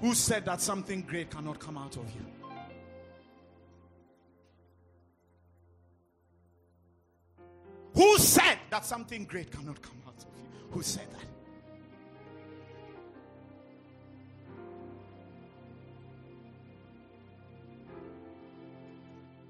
[0.00, 2.24] Who said that something great cannot come out of you?
[7.94, 10.48] Who said that something great cannot come out of you?
[10.70, 11.37] Who said that?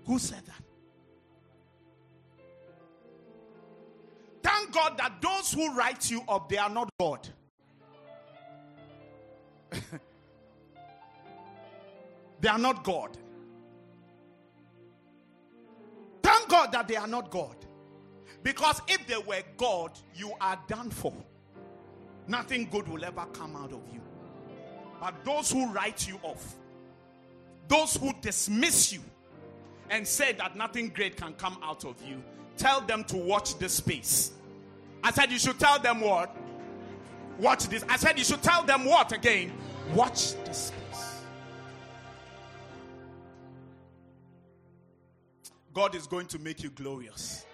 [0.09, 0.63] Who said that?
[4.43, 7.29] Thank God that those who write you up, they are not God.
[12.41, 13.19] they are not God.
[16.23, 17.57] Thank God that they are not God.
[18.43, 21.13] Because if they were God, you are done for.
[22.27, 24.01] Nothing good will ever come out of you.
[25.01, 26.57] But those who write you off,
[27.69, 29.03] those who dismiss you
[29.91, 32.22] and say that nothing great can come out of you,
[32.57, 34.32] tell them to watch this space.
[35.03, 36.34] I said you should tell them what?
[37.39, 37.84] Watch this.
[37.89, 39.53] I said you should tell them what again?
[39.95, 41.22] Watch this space.
[45.72, 47.47] God is going to make you glorious.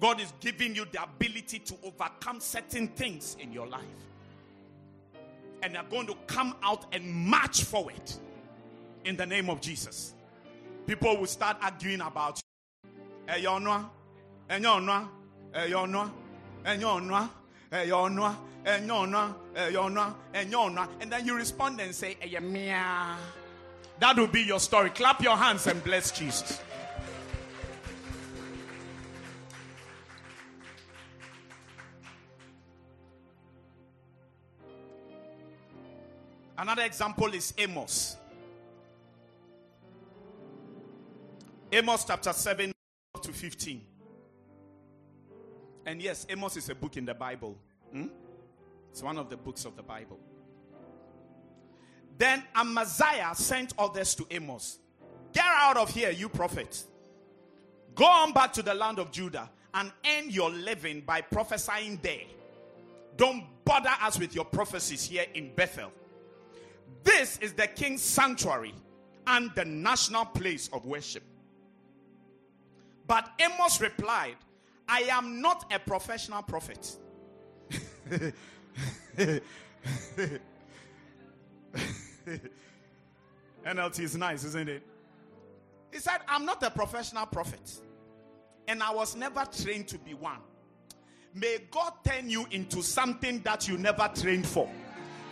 [0.00, 3.82] God is giving you the ability to overcome certain things in your life.
[5.62, 8.10] And they're going to come out and march forward
[9.04, 10.14] in the name of Jesus
[10.90, 12.40] people will start arguing about
[13.28, 13.88] Eyonwa,
[14.50, 15.08] Eyonwa,
[21.00, 22.74] And then you respond and say, Eyemia.
[22.74, 23.16] Ah.
[24.00, 24.90] That will be your story.
[24.90, 26.60] Clap your hands and bless Jesus.
[36.58, 38.16] Another example is Amos.
[41.72, 42.72] Amos chapter 7
[43.22, 43.80] to 15.
[45.86, 47.56] And yes, Amos is a book in the Bible.
[47.92, 48.06] Hmm?
[48.90, 50.18] It's one of the books of the Bible.
[52.18, 54.78] Then Amaziah sent others to Amos
[55.32, 56.82] Get out of here, you prophet.
[57.94, 62.24] Go on back to the land of Judah and earn your living by prophesying there.
[63.16, 65.92] Don't bother us with your prophecies here in Bethel.
[67.04, 68.74] This is the king's sanctuary
[69.26, 71.22] and the national place of worship.
[73.10, 74.36] But Amos replied,
[74.88, 76.96] I am not a professional prophet.
[83.66, 84.86] NLT is nice, isn't it?
[85.92, 87.80] He said, I'm not a professional prophet.
[88.68, 90.38] And I was never trained to be one.
[91.34, 94.70] May God turn you into something that you never trained for,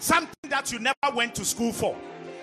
[0.01, 1.97] something that you never went to school for,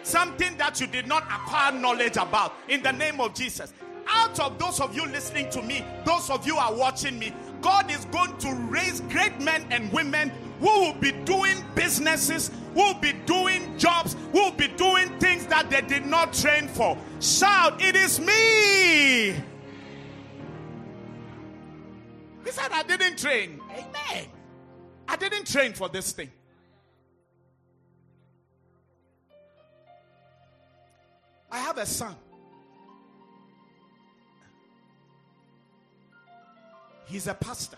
[0.04, 2.54] something that you did not acquire knowledge about.
[2.70, 3.74] In the name of Jesus.
[4.08, 7.89] Out of those of you listening to me, those of you are watching me, God
[7.89, 12.99] is going to raise great men and women who will be doing businesses, who will
[12.99, 16.97] be doing jobs, who will be doing things that they did not train for.
[17.20, 19.36] Shout, It is me!
[22.43, 23.60] He said, I didn't train.
[23.72, 24.28] Amen.
[25.08, 26.32] I didn't train for this thing.
[31.51, 32.16] I have a son.
[37.06, 37.78] He's a pastor.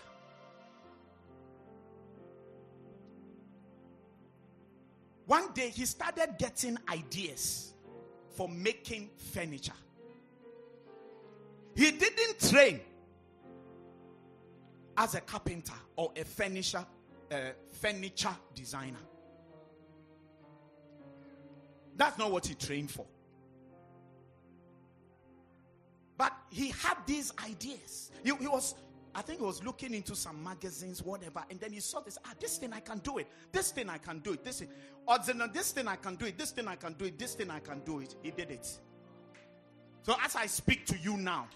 [5.26, 7.74] One day he started getting ideas
[8.30, 9.74] for making furniture.
[11.74, 12.80] He didn't train
[14.96, 16.84] as a carpenter or a furniture
[17.30, 17.36] uh,
[17.80, 18.98] furniture designer.
[21.96, 23.04] That's not what he trained for.
[26.16, 28.10] But he had these ideas.
[28.24, 28.74] He, he was
[29.14, 32.18] I think he was looking into some magazines, whatever, and then he saw this.
[32.24, 33.26] Ah, this thing I can do it.
[33.52, 34.44] This thing I can do it.
[34.44, 34.68] This thing,
[35.06, 35.18] or
[35.52, 36.38] this thing I can do it.
[36.38, 37.18] This thing I can do it.
[37.18, 38.14] This thing I can do it.
[38.22, 38.66] He did it.
[40.02, 41.48] So as I speak to you now,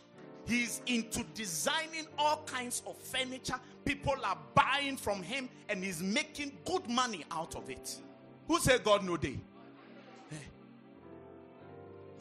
[0.47, 3.61] he's into designing all kinds of furniture.
[3.85, 8.01] People are buying from him, and he's making good money out of it.
[8.49, 9.39] Who said God no day?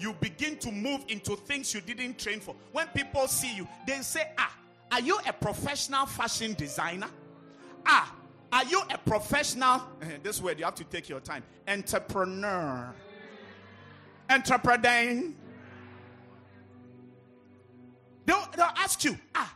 [0.02, 2.56] You begin to move into things you didn't train for.
[2.72, 4.58] When people see you, they say, Ah,
[4.92, 7.08] are you a professional fashion designer?
[7.86, 8.14] Ah,
[8.52, 9.82] are you a professional?
[10.24, 11.44] This word you have to take your time.
[11.68, 12.94] Entrepreneur.
[14.30, 15.32] Entrepreneur.
[18.26, 19.54] They'll, they'll ask you, ah,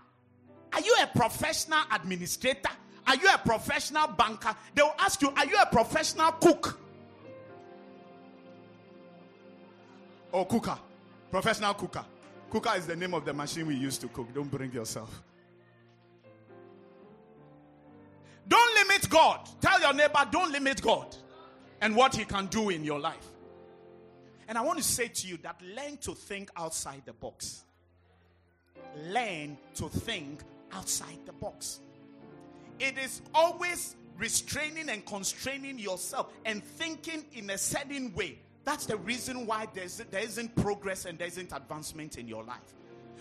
[0.74, 2.70] are you a professional administrator?
[3.08, 4.56] Are you a professional banker?
[4.74, 6.80] They'll ask you, are you a professional cook?
[10.32, 10.78] Or cooker?
[11.32, 12.04] Professional cooker.
[12.50, 14.34] Cooker is the name of the machine we use to cook.
[14.34, 15.24] Don't bring yourself.
[18.48, 19.48] Don't limit God.
[19.60, 21.16] Tell your neighbor, don't limit God
[21.82, 23.28] and what He can do in your life.
[24.48, 27.64] And I want to say to you that learn to think outside the box.
[29.08, 30.42] Learn to think
[30.72, 31.80] outside the box.
[32.80, 38.40] It is always restraining and constraining yourself and thinking in a certain way.
[38.66, 42.74] That's the reason why there's, there isn't progress and there isn't advancement in your life.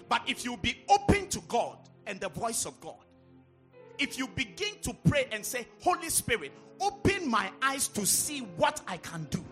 [0.09, 1.77] But if you be open to God
[2.07, 2.97] and the voice of God,
[3.99, 8.81] if you begin to pray and say, Holy Spirit, open my eyes to see what
[8.89, 9.45] I can do.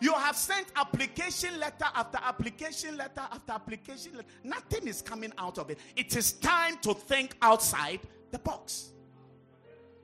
[0.00, 4.28] You have sent application letter after application letter after application letter.
[4.42, 5.78] Nothing is coming out of it.
[5.96, 8.90] It is time to think outside the box.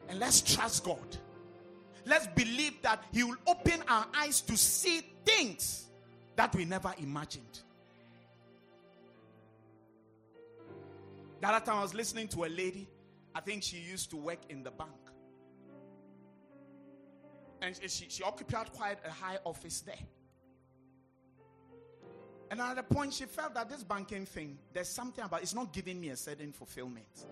[0.09, 1.17] And let's trust God.
[2.05, 5.87] Let's believe that He will open our eyes to see things
[6.37, 7.61] that we never imagined.
[11.41, 12.89] The other time I was listening to a lady,
[13.35, 14.91] I think she used to work in the bank.
[17.61, 19.95] And she, she occupied quite a high office there.
[22.51, 25.73] And at a point, she felt that this banking thing, there's something about it's not
[25.73, 27.27] giving me a certain fulfillment.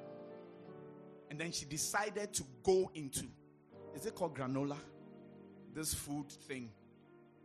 [1.30, 3.26] And then she decided to go into,
[3.96, 4.76] is it called granola?
[5.74, 6.70] This food thing.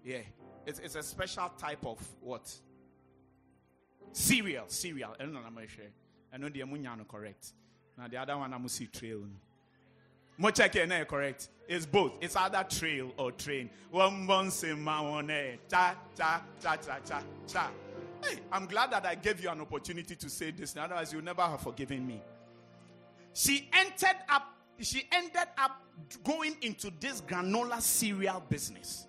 [0.04, 0.20] Yeah.
[0.66, 2.54] It's, it's a special type of what?
[4.12, 4.66] Cereal.
[4.68, 5.16] Cereal.
[5.20, 5.40] I don't know.
[6.34, 7.54] I know the amunyano correct.
[7.98, 9.22] Now the other one I'm see trail.
[10.38, 11.50] Mo check it eh, now correct.
[11.68, 12.14] It's both.
[12.22, 13.70] It's either trail or train.
[13.90, 17.70] One once in my one eh, cha cha cha cha cha cha.
[18.24, 20.76] Hey, I'm glad that I gave you an opportunity to say this.
[20.78, 22.22] Otherwise, you'll never have forgiven me.
[23.34, 24.61] She entered up.
[24.80, 25.84] She ended up
[26.24, 29.08] going into this granola cereal business,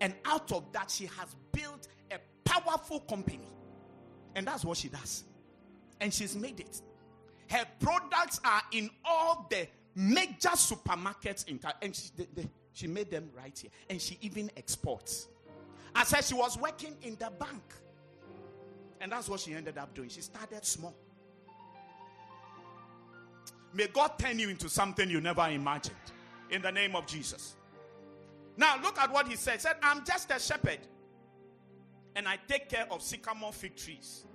[0.00, 3.48] and out of that, she has built a powerful company,
[4.34, 5.24] and that's what she does
[6.02, 6.82] and she's made it.
[7.48, 12.10] Her products are in all the major supermarkets in town, and she,
[12.72, 13.70] she made them right here.
[13.88, 15.28] And she even exports.
[15.94, 17.62] I said she was working in the bank,
[19.00, 20.08] and that's what she ended up doing.
[20.08, 20.94] She started small.
[23.74, 25.96] May God turn you into something you never imagined.
[26.50, 27.56] In the name of Jesus.
[28.56, 29.54] Now look at what he said.
[29.54, 30.80] He said, I'm just a shepherd.
[32.14, 34.26] And I take care of sycamore fig trees.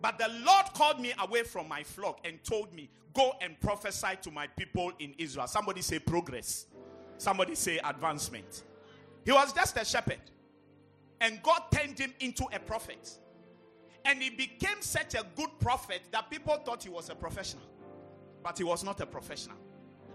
[0.00, 4.16] But the Lord called me away from my flock and told me, Go and prophesy
[4.22, 5.46] to my people in Israel.
[5.46, 6.66] Somebody say progress.
[7.16, 8.62] Somebody say advancement.
[9.24, 10.20] He was just a shepherd.
[11.20, 13.10] And God turned him into a prophet.
[14.04, 17.64] And he became such a good prophet that people thought he was a professional.
[18.42, 19.56] But he was not a professional.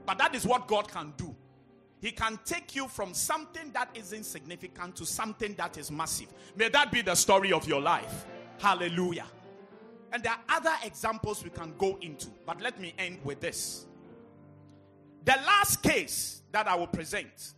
[0.06, 1.36] But that is what God can do.
[2.02, 6.28] He can take you from something that is insignificant to something that is massive.
[6.56, 8.26] May that be the story of your life.
[8.60, 9.26] Hallelujah.
[10.12, 13.86] And there are other examples we can go into, but let me end with this.
[15.26, 17.54] The last case that I will present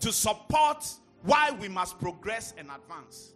[0.00, 0.86] to support
[1.24, 3.32] why we must progress and advance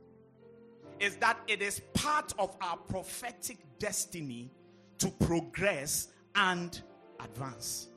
[1.01, 4.51] is that it is part of our prophetic destiny
[4.99, 6.81] to progress and
[7.21, 7.89] advance.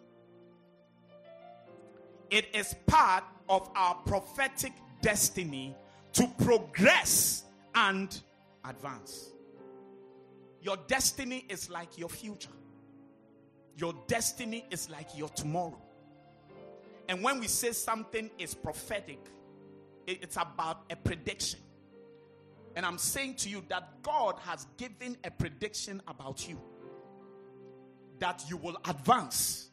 [2.30, 5.76] It is part of our prophetic destiny
[6.14, 7.44] to progress
[7.76, 8.20] and
[8.68, 9.32] advance.
[10.62, 12.50] Your destiny is like your future.
[13.78, 15.80] Your destiny is like your tomorrow.
[17.08, 19.20] And when we say something is prophetic,
[20.08, 21.60] it's about a prediction.
[22.76, 26.60] And I'm saying to you that God has given a prediction about you
[28.20, 29.70] that you will advance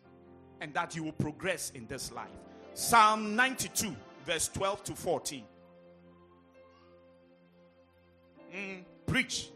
[0.60, 2.30] and that you will progress in this life.
[2.74, 5.44] Psalm 92, verse 12 to 14.
[8.54, 9.50] Mm, preach.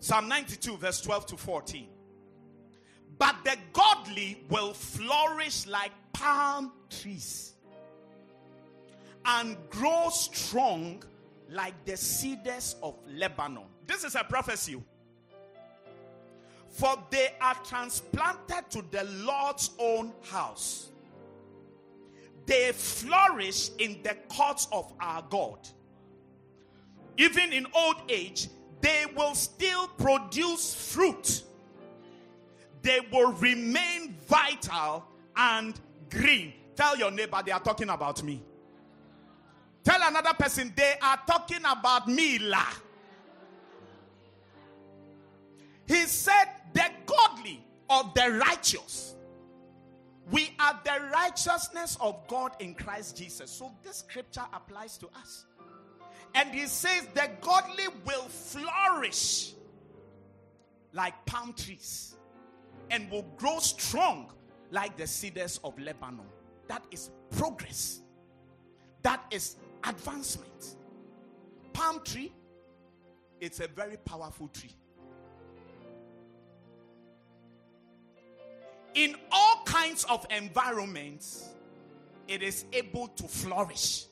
[0.00, 1.88] Psalm 92, verse 12 to 14.
[3.18, 7.54] But the godly will flourish like palm trees
[9.24, 11.02] and grow strong
[11.50, 13.64] like the cedars of Lebanon.
[13.86, 14.82] This is a prophecy.
[16.70, 20.88] For they are transplanted to the Lord's own house.
[22.46, 25.68] They flourish in the courts of our God.
[27.16, 28.48] Even in old age,
[28.80, 31.42] they will still produce fruit.
[32.82, 35.04] They will remain vital
[35.36, 36.54] and green.
[36.76, 38.42] Tell your neighbor they are talking about me.
[39.84, 42.38] Tell another person they are talking about me.
[42.38, 42.64] La.
[45.86, 49.16] He said, The godly of the righteous.
[50.30, 53.50] We are the righteousness of God in Christ Jesus.
[53.50, 55.46] So this scripture applies to us.
[56.34, 59.54] And he says, The godly will flourish
[60.92, 62.16] like palm trees
[62.90, 64.32] and will grow strong
[64.70, 66.26] like the cedars of Lebanon.
[66.68, 68.00] That is progress,
[69.02, 70.76] that is advancement.
[71.72, 72.32] Palm tree,
[73.40, 74.74] it's a very powerful tree.
[78.94, 81.48] In all kinds of environments,
[82.28, 84.06] it is able to flourish.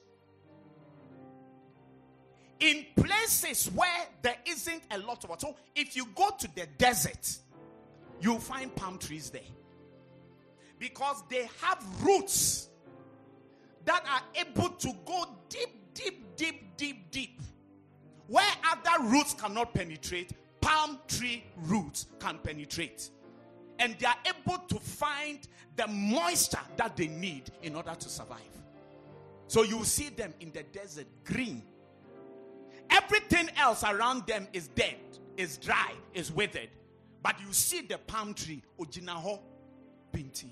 [2.61, 6.67] In places where there isn't a lot of water, so if you go to the
[6.77, 7.39] desert,
[8.21, 9.43] you'll find palm trees there
[10.79, 12.69] because they have roots
[13.85, 17.41] that are able to go deep, deep, deep, deep, deep.
[18.27, 23.11] Where other roots cannot penetrate, palm tree roots can penetrate.
[23.79, 28.41] And they are able to find the moisture that they need in order to survive.
[29.47, 31.63] So you see them in the desert green.
[32.91, 34.97] Everything else around them is dead,
[35.37, 36.71] is dry, is withered.
[37.23, 39.41] But you see the palm tree, Ojinaho
[40.13, 40.51] Pinti.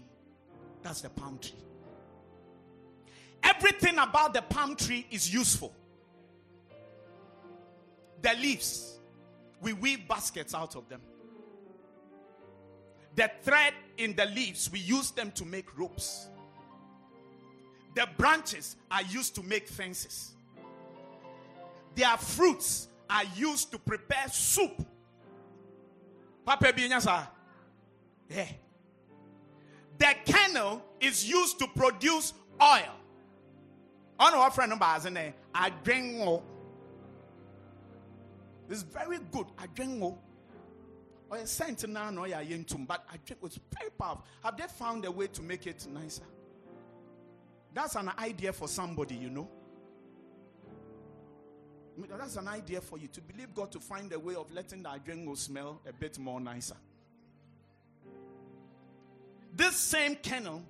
[0.82, 1.62] That's the palm tree.
[3.42, 5.74] Everything about the palm tree is useful.
[8.22, 8.98] The leaves,
[9.60, 11.00] we weave baskets out of them.
[13.16, 16.28] The thread in the leaves, we use them to make ropes.
[17.94, 20.34] The branches are used to make fences.
[21.94, 24.86] Their fruits are used to prepare soup.
[26.44, 27.26] Papa Binyasa.
[28.28, 28.48] Yeah.
[29.98, 32.92] The kernel is used to produce oil.
[34.18, 34.72] On our friend.
[38.68, 39.46] This is very good.
[39.62, 40.18] Adrengo.
[41.28, 44.24] Or a sentinel no ya yentum, but I think it's very powerful.
[44.44, 46.22] Have they found a way to make it nicer?
[47.74, 49.48] That's an idea for somebody, you know.
[52.08, 54.92] That's an idea for you to believe God to find a way of letting the
[54.92, 56.76] adrenal smell a bit more nicer.
[59.54, 60.62] This same kernel,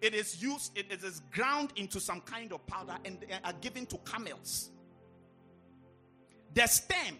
[0.00, 3.98] it is used, it is ground into some kind of powder and are given to
[3.98, 4.70] camels.
[6.54, 7.18] The stem,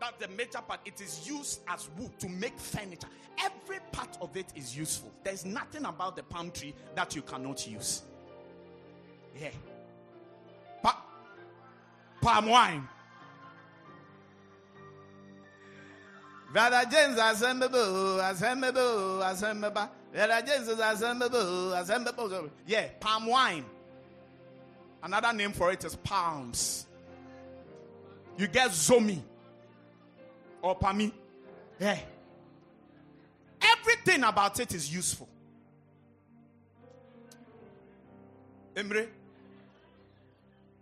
[0.00, 3.08] that's the major part, it is used as wood to make furniture.
[3.44, 5.12] Every part of it is useful.
[5.24, 8.02] There's nothing about the palm tree that you cannot use.
[9.40, 9.50] Yeah.
[10.82, 11.04] Pa-
[12.20, 12.88] palm wine.
[16.52, 19.90] Brother James assemble, assemble, assemble.
[20.12, 22.50] Brother James assemble, assemble.
[22.66, 23.64] Yeah, palm wine.
[25.02, 26.86] Another name for it is palms.
[28.36, 29.20] You get zomi
[30.62, 31.12] or pami.
[31.78, 31.98] Yeah.
[33.60, 35.28] Everything about it is useful.
[38.74, 39.08] Emre?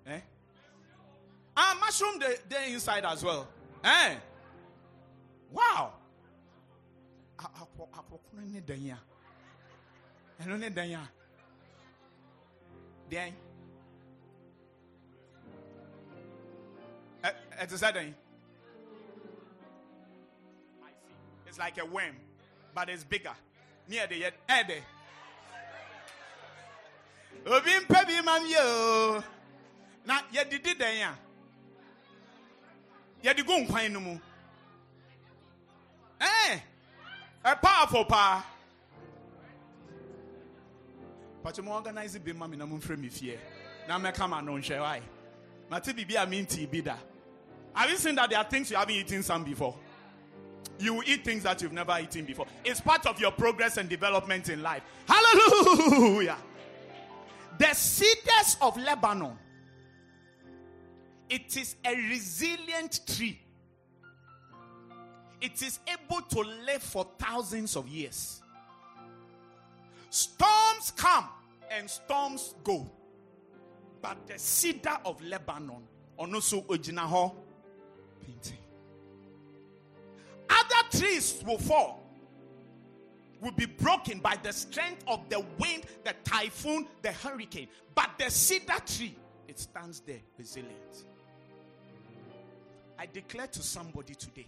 [0.06, 0.20] Eh?
[1.56, 3.48] Ah, mushroom, they, they're inside as well.
[3.84, 4.14] Eh?
[5.52, 5.92] Wow.
[7.38, 8.96] Akɔkɔrɔ ne dan ya.
[10.40, 10.58] Ɛno
[21.46, 22.16] It's like a worm,
[22.74, 23.34] but it's bigger.
[23.88, 24.34] Near the yet.
[24.48, 24.80] Ɛde.
[27.46, 29.24] Obi mpɛ bi ma mi o.
[30.04, 31.14] Na yɛdidi dan ya.
[33.22, 34.20] Yɛde gu nkwan no.
[36.20, 36.58] Eh,
[37.44, 38.44] a powerful pa.
[41.42, 43.38] But you organize bi ma me na mo mfrɛ me fie.
[43.86, 45.02] Na me kama no nhwɛ why.
[45.70, 46.96] Mate bibi a bi da.
[47.74, 49.76] Have you seen that there are things you haven't eaten some before?
[50.78, 52.46] You will eat things that you've never eaten before.
[52.64, 54.82] It's part of your progress and development in life.
[55.08, 56.36] Hallelujah.
[57.58, 59.38] The cedars of Lebanon.
[61.28, 63.40] It is a resilient tree
[65.40, 68.42] it is able to live for thousands of years.
[70.10, 71.28] Storms come
[71.70, 72.90] and storms go.
[74.00, 75.82] But the cedar of Lebanon,
[76.16, 77.34] also Ojinaho,
[78.24, 78.58] painting.
[80.48, 82.02] Other trees will fall,
[83.40, 87.68] will be broken by the strength of the wind, the typhoon, the hurricane.
[87.94, 89.16] But the cedar tree,
[89.48, 91.04] it stands there resilient.
[92.98, 94.46] I declare to somebody today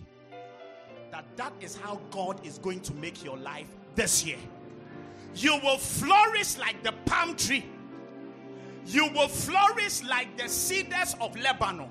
[1.10, 4.38] that that is how God is going to make your life this year.
[5.34, 7.64] You will flourish like the palm tree.
[8.86, 11.90] You will flourish like the cedars of Lebanon.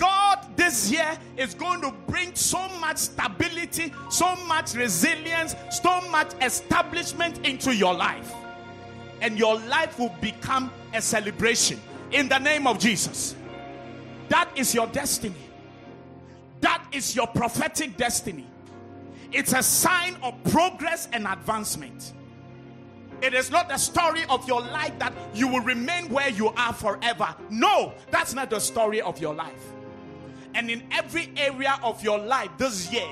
[0.00, 6.32] God this year is going to bring so much stability, so much resilience, so much
[6.40, 8.32] establishment into your life.
[9.20, 11.78] And your life will become a celebration
[12.12, 13.36] in the name of Jesus.
[14.30, 15.34] That is your destiny.
[16.62, 18.46] That is your prophetic destiny.
[19.32, 22.14] It's a sign of progress and advancement.
[23.20, 26.72] It is not the story of your life that you will remain where you are
[26.72, 27.34] forever.
[27.50, 29.74] No, that's not the story of your life.
[30.54, 33.08] And in every area of your life this year,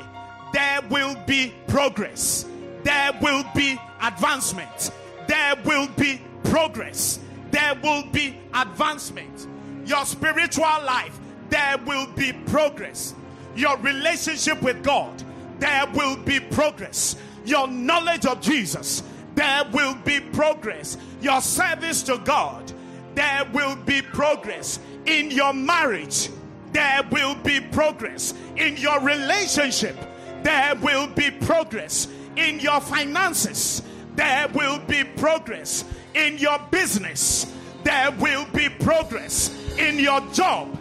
[0.52, 2.46] there will be progress,
[2.82, 4.90] there will be advancement,
[5.26, 7.20] there will be progress,
[7.50, 9.46] there will be advancement.
[9.84, 11.18] Your spiritual life,
[11.50, 13.14] there will be progress.
[13.56, 15.22] Your relationship with God,
[15.58, 17.16] there will be progress.
[17.44, 19.02] Your knowledge of Jesus,
[19.34, 20.96] there will be progress.
[21.20, 22.72] Your service to God,
[23.14, 24.78] there will be progress.
[25.06, 26.28] In your marriage,
[26.72, 28.34] there will be progress.
[28.56, 29.96] In your relationship,
[30.42, 32.08] there will be progress.
[32.36, 33.82] In your finances,
[34.14, 35.84] there will be progress.
[36.14, 37.52] In your business,
[37.84, 39.50] there will be progress.
[39.78, 40.76] In your job,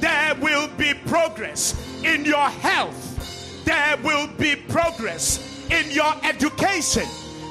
[0.00, 1.74] there will be progress.
[2.04, 5.66] In your health, there will be progress.
[5.70, 7.06] In your education,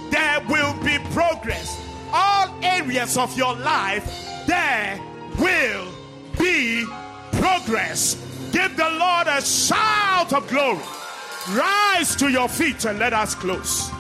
[0.10, 1.80] there will be progress.
[2.12, 4.06] All areas of your life,
[4.48, 5.00] there
[5.40, 5.88] will
[6.40, 6.86] be
[7.40, 8.16] progress.
[8.52, 10.84] Give the Lord a shout of glory.
[11.52, 13.92] Rise to your feet and let us close.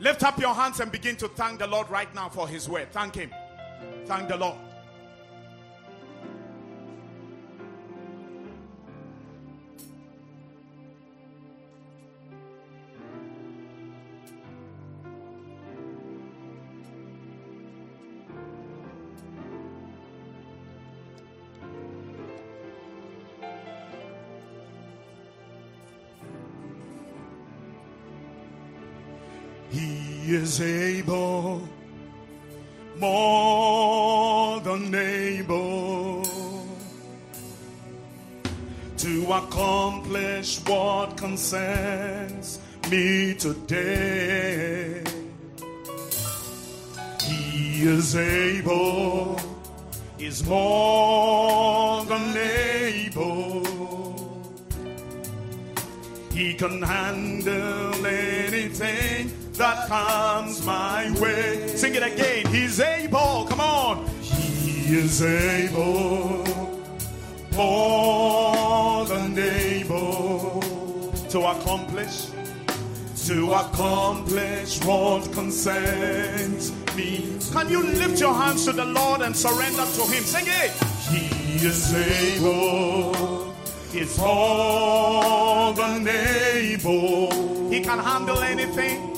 [0.00, 2.88] Lift up your hands and begin to thank the Lord right now for his word.
[2.92, 3.30] Thank him.
[4.06, 4.56] Thank the Lord.
[30.28, 31.66] He is able,
[32.98, 36.22] more than able,
[38.98, 42.58] to accomplish what concerns
[42.90, 45.02] me today.
[47.22, 49.40] He is able,
[50.18, 53.64] is more than able.
[56.32, 61.66] He can handle anything that comes my way.
[61.68, 62.46] Sing it again.
[62.46, 63.44] He's able.
[63.48, 64.06] Come on.
[64.20, 66.44] He is able.
[67.54, 70.62] More than able
[71.30, 72.28] to accomplish.
[73.26, 77.36] To accomplish what concerns me.
[77.52, 80.22] Can you lift your hands to the Lord and surrender to Him?
[80.22, 80.70] Sing it.
[81.10, 83.54] He is able.
[83.92, 87.70] He's more than able.
[87.70, 89.17] He can handle anything.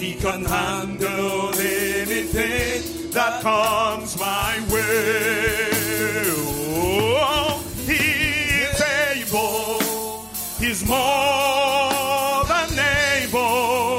[0.00, 5.68] He can handle anything that comes my way.
[6.72, 8.64] Oh, he
[9.12, 10.24] able.
[10.58, 12.78] He's more than
[13.20, 13.98] able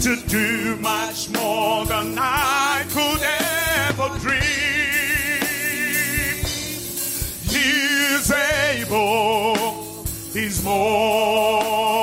[0.00, 3.22] to do much more than I could
[3.90, 4.38] ever dream.
[7.50, 10.04] He's able.
[10.32, 11.97] He's more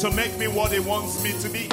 [0.00, 1.68] To make me what He wants me to be.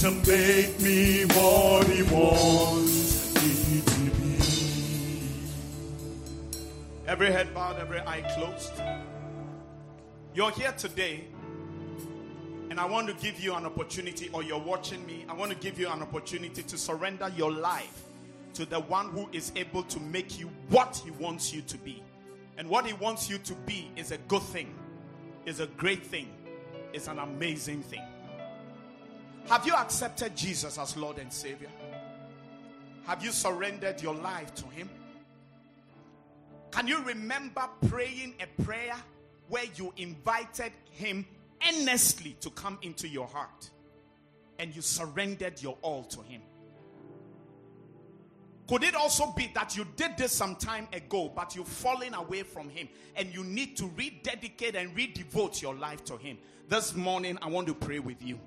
[0.00, 4.38] to make me what He wants me to be.
[7.06, 8.72] Every head bowed, every eye closed.
[10.34, 11.24] You're here today,
[12.68, 15.56] and I want to give you an opportunity, or you're watching me, I want to
[15.56, 18.04] give you an opportunity to surrender your life
[18.54, 22.02] to the one who is able to make you what he wants you to be.
[22.58, 24.74] And what he wants you to be is a good thing,
[25.46, 26.28] is a great thing,
[26.92, 28.02] is an amazing thing.
[29.48, 31.70] Have you accepted Jesus as Lord and Savior?
[33.06, 34.90] Have you surrendered your life to him?
[36.70, 38.94] Can you remember praying a prayer
[39.48, 41.24] where you invited him
[41.66, 43.70] earnestly to come into your heart
[44.58, 46.42] and you surrendered your all to him?
[48.68, 52.42] Could it also be that you did this some time ago, but you've fallen away
[52.42, 56.38] from him and you need to rededicate and redevote your life to him?
[56.68, 58.38] This morning, I want to pray with you.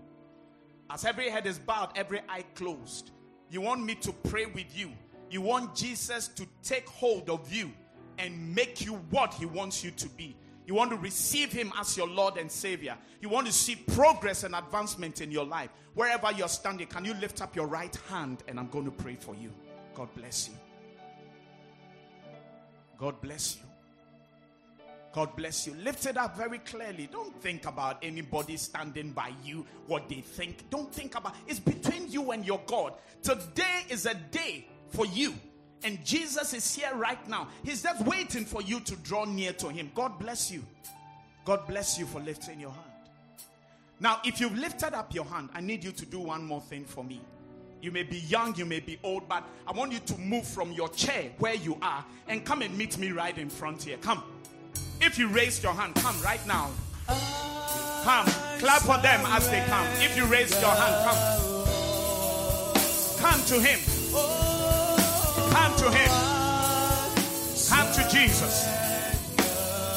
[0.90, 3.12] As every head is bowed, every eye closed,
[3.50, 4.92] you want me to pray with you
[5.32, 7.72] You want Jesus to take hold of you
[8.18, 10.36] and make you what he wants you to be.
[10.68, 12.98] You want to receive him as your Lord and Savior.
[13.22, 15.70] You want to see progress and advancement in your life.
[15.94, 19.16] Wherever you're standing, can you lift up your right hand and I'm going to pray
[19.16, 19.54] for you.
[19.96, 20.56] God bless you.
[22.98, 23.64] God bless you.
[25.14, 25.74] God bless you.
[25.76, 27.10] Lift it up very clearly.
[27.12, 30.70] Don't think about anybody standing by you, what they think.
[30.70, 32.94] Don't think about it's between you and your God.
[33.22, 35.34] Today is a day for you.
[35.84, 37.50] And Jesus is here right now.
[37.64, 39.92] He's just waiting for you to draw near to him.
[39.96, 40.64] God bless you.
[41.44, 42.86] God bless you for lifting your hand.
[44.00, 46.86] Now, if you've lifted up your hand, I need you to do one more thing
[46.86, 47.22] for me.
[47.82, 50.72] You may be young, you may be old, but I want you to move from
[50.72, 53.98] your chair where you are and come and meet me right in front here.
[53.98, 54.24] Come.
[55.02, 56.70] If you raised your hand, come right now.
[57.08, 58.26] Come.
[58.60, 59.88] Clap for them as they come.
[59.96, 61.18] If you raised your hand, come.
[63.20, 63.80] Come to him.
[65.52, 66.12] Come to him.
[67.68, 68.68] Come to Jesus.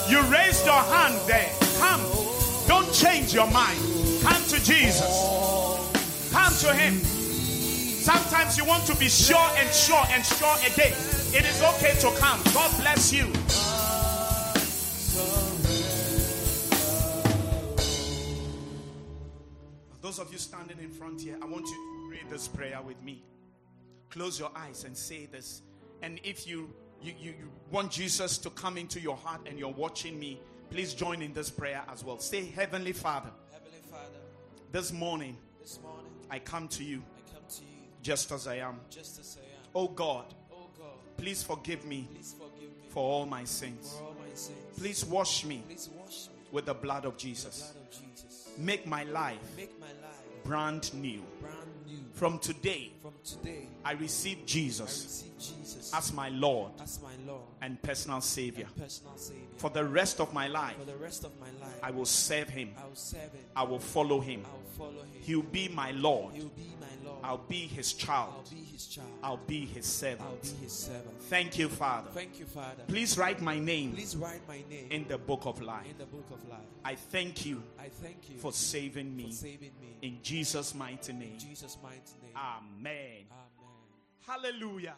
[0.09, 1.51] You raised your hand there.
[1.78, 2.01] Come.
[2.66, 3.78] Don't change your mind.
[4.22, 6.30] Come to Jesus.
[6.32, 7.14] Come to him.
[8.05, 10.93] Sometimes you want to be sure and sure and sure again.
[11.33, 12.39] It is okay to come.
[12.53, 13.25] God bless you.
[20.03, 23.03] Those of you standing in front here, I want you to pray this prayer with
[23.03, 23.25] me.
[24.11, 25.63] Close your eyes and say this.
[26.03, 26.69] And if you,
[27.01, 30.39] you, you, you want Jesus to come into your heart and you're watching me,
[30.69, 32.19] please join in this prayer as well.
[32.19, 34.19] Say, Heavenly Father, Heavenly Father,
[34.73, 37.03] this morning this morning I come to you
[38.05, 38.79] just as I am.
[38.91, 39.63] just as I am.
[39.75, 43.95] Oh God, Oh God, please forgive me please forgive me for all my sins.
[43.99, 44.59] for all my sins.
[44.79, 47.73] Please wash me Please wash me with the blood of Jesus.
[47.73, 48.49] blood of Jesus.
[48.59, 51.23] Make my life Make my life brand new.
[51.41, 51.99] brand new.
[52.13, 57.11] From today, From today, I receive I Jesus receive Jesus as my Lord as my
[57.27, 58.67] Lord and personal Savior.
[58.67, 59.41] and personal Savior.
[59.57, 62.49] For the rest of my life, For the rest of my life, I will serve
[62.51, 62.71] Him.
[62.79, 63.45] I will serve Him.
[63.57, 64.45] I will follow Him.
[64.47, 65.23] I will follow Him.
[65.23, 66.35] He'll be my Lord.
[66.35, 66.93] He will be my Lord.
[67.25, 68.51] I'll be His I'll child.
[68.51, 69.09] be His child.
[69.22, 70.29] I'll be His servant.
[70.29, 71.22] I'll be His servant.
[71.22, 72.11] Thank you, Father.
[72.12, 72.83] Thank you, Father.
[72.87, 75.87] Please write my name Please write my name in the book of life.
[75.91, 76.61] in the book of life.
[76.85, 79.29] I thank you I thank you for saving me.
[79.29, 79.97] for saving me.
[80.03, 81.33] In Jesus' mighty name.
[81.33, 82.33] In Jesus' mighty name.
[82.37, 83.25] Amen.
[83.33, 84.27] Amen.
[84.27, 84.95] Hallelujah.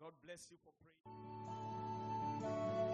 [0.00, 2.93] God bless you for praying.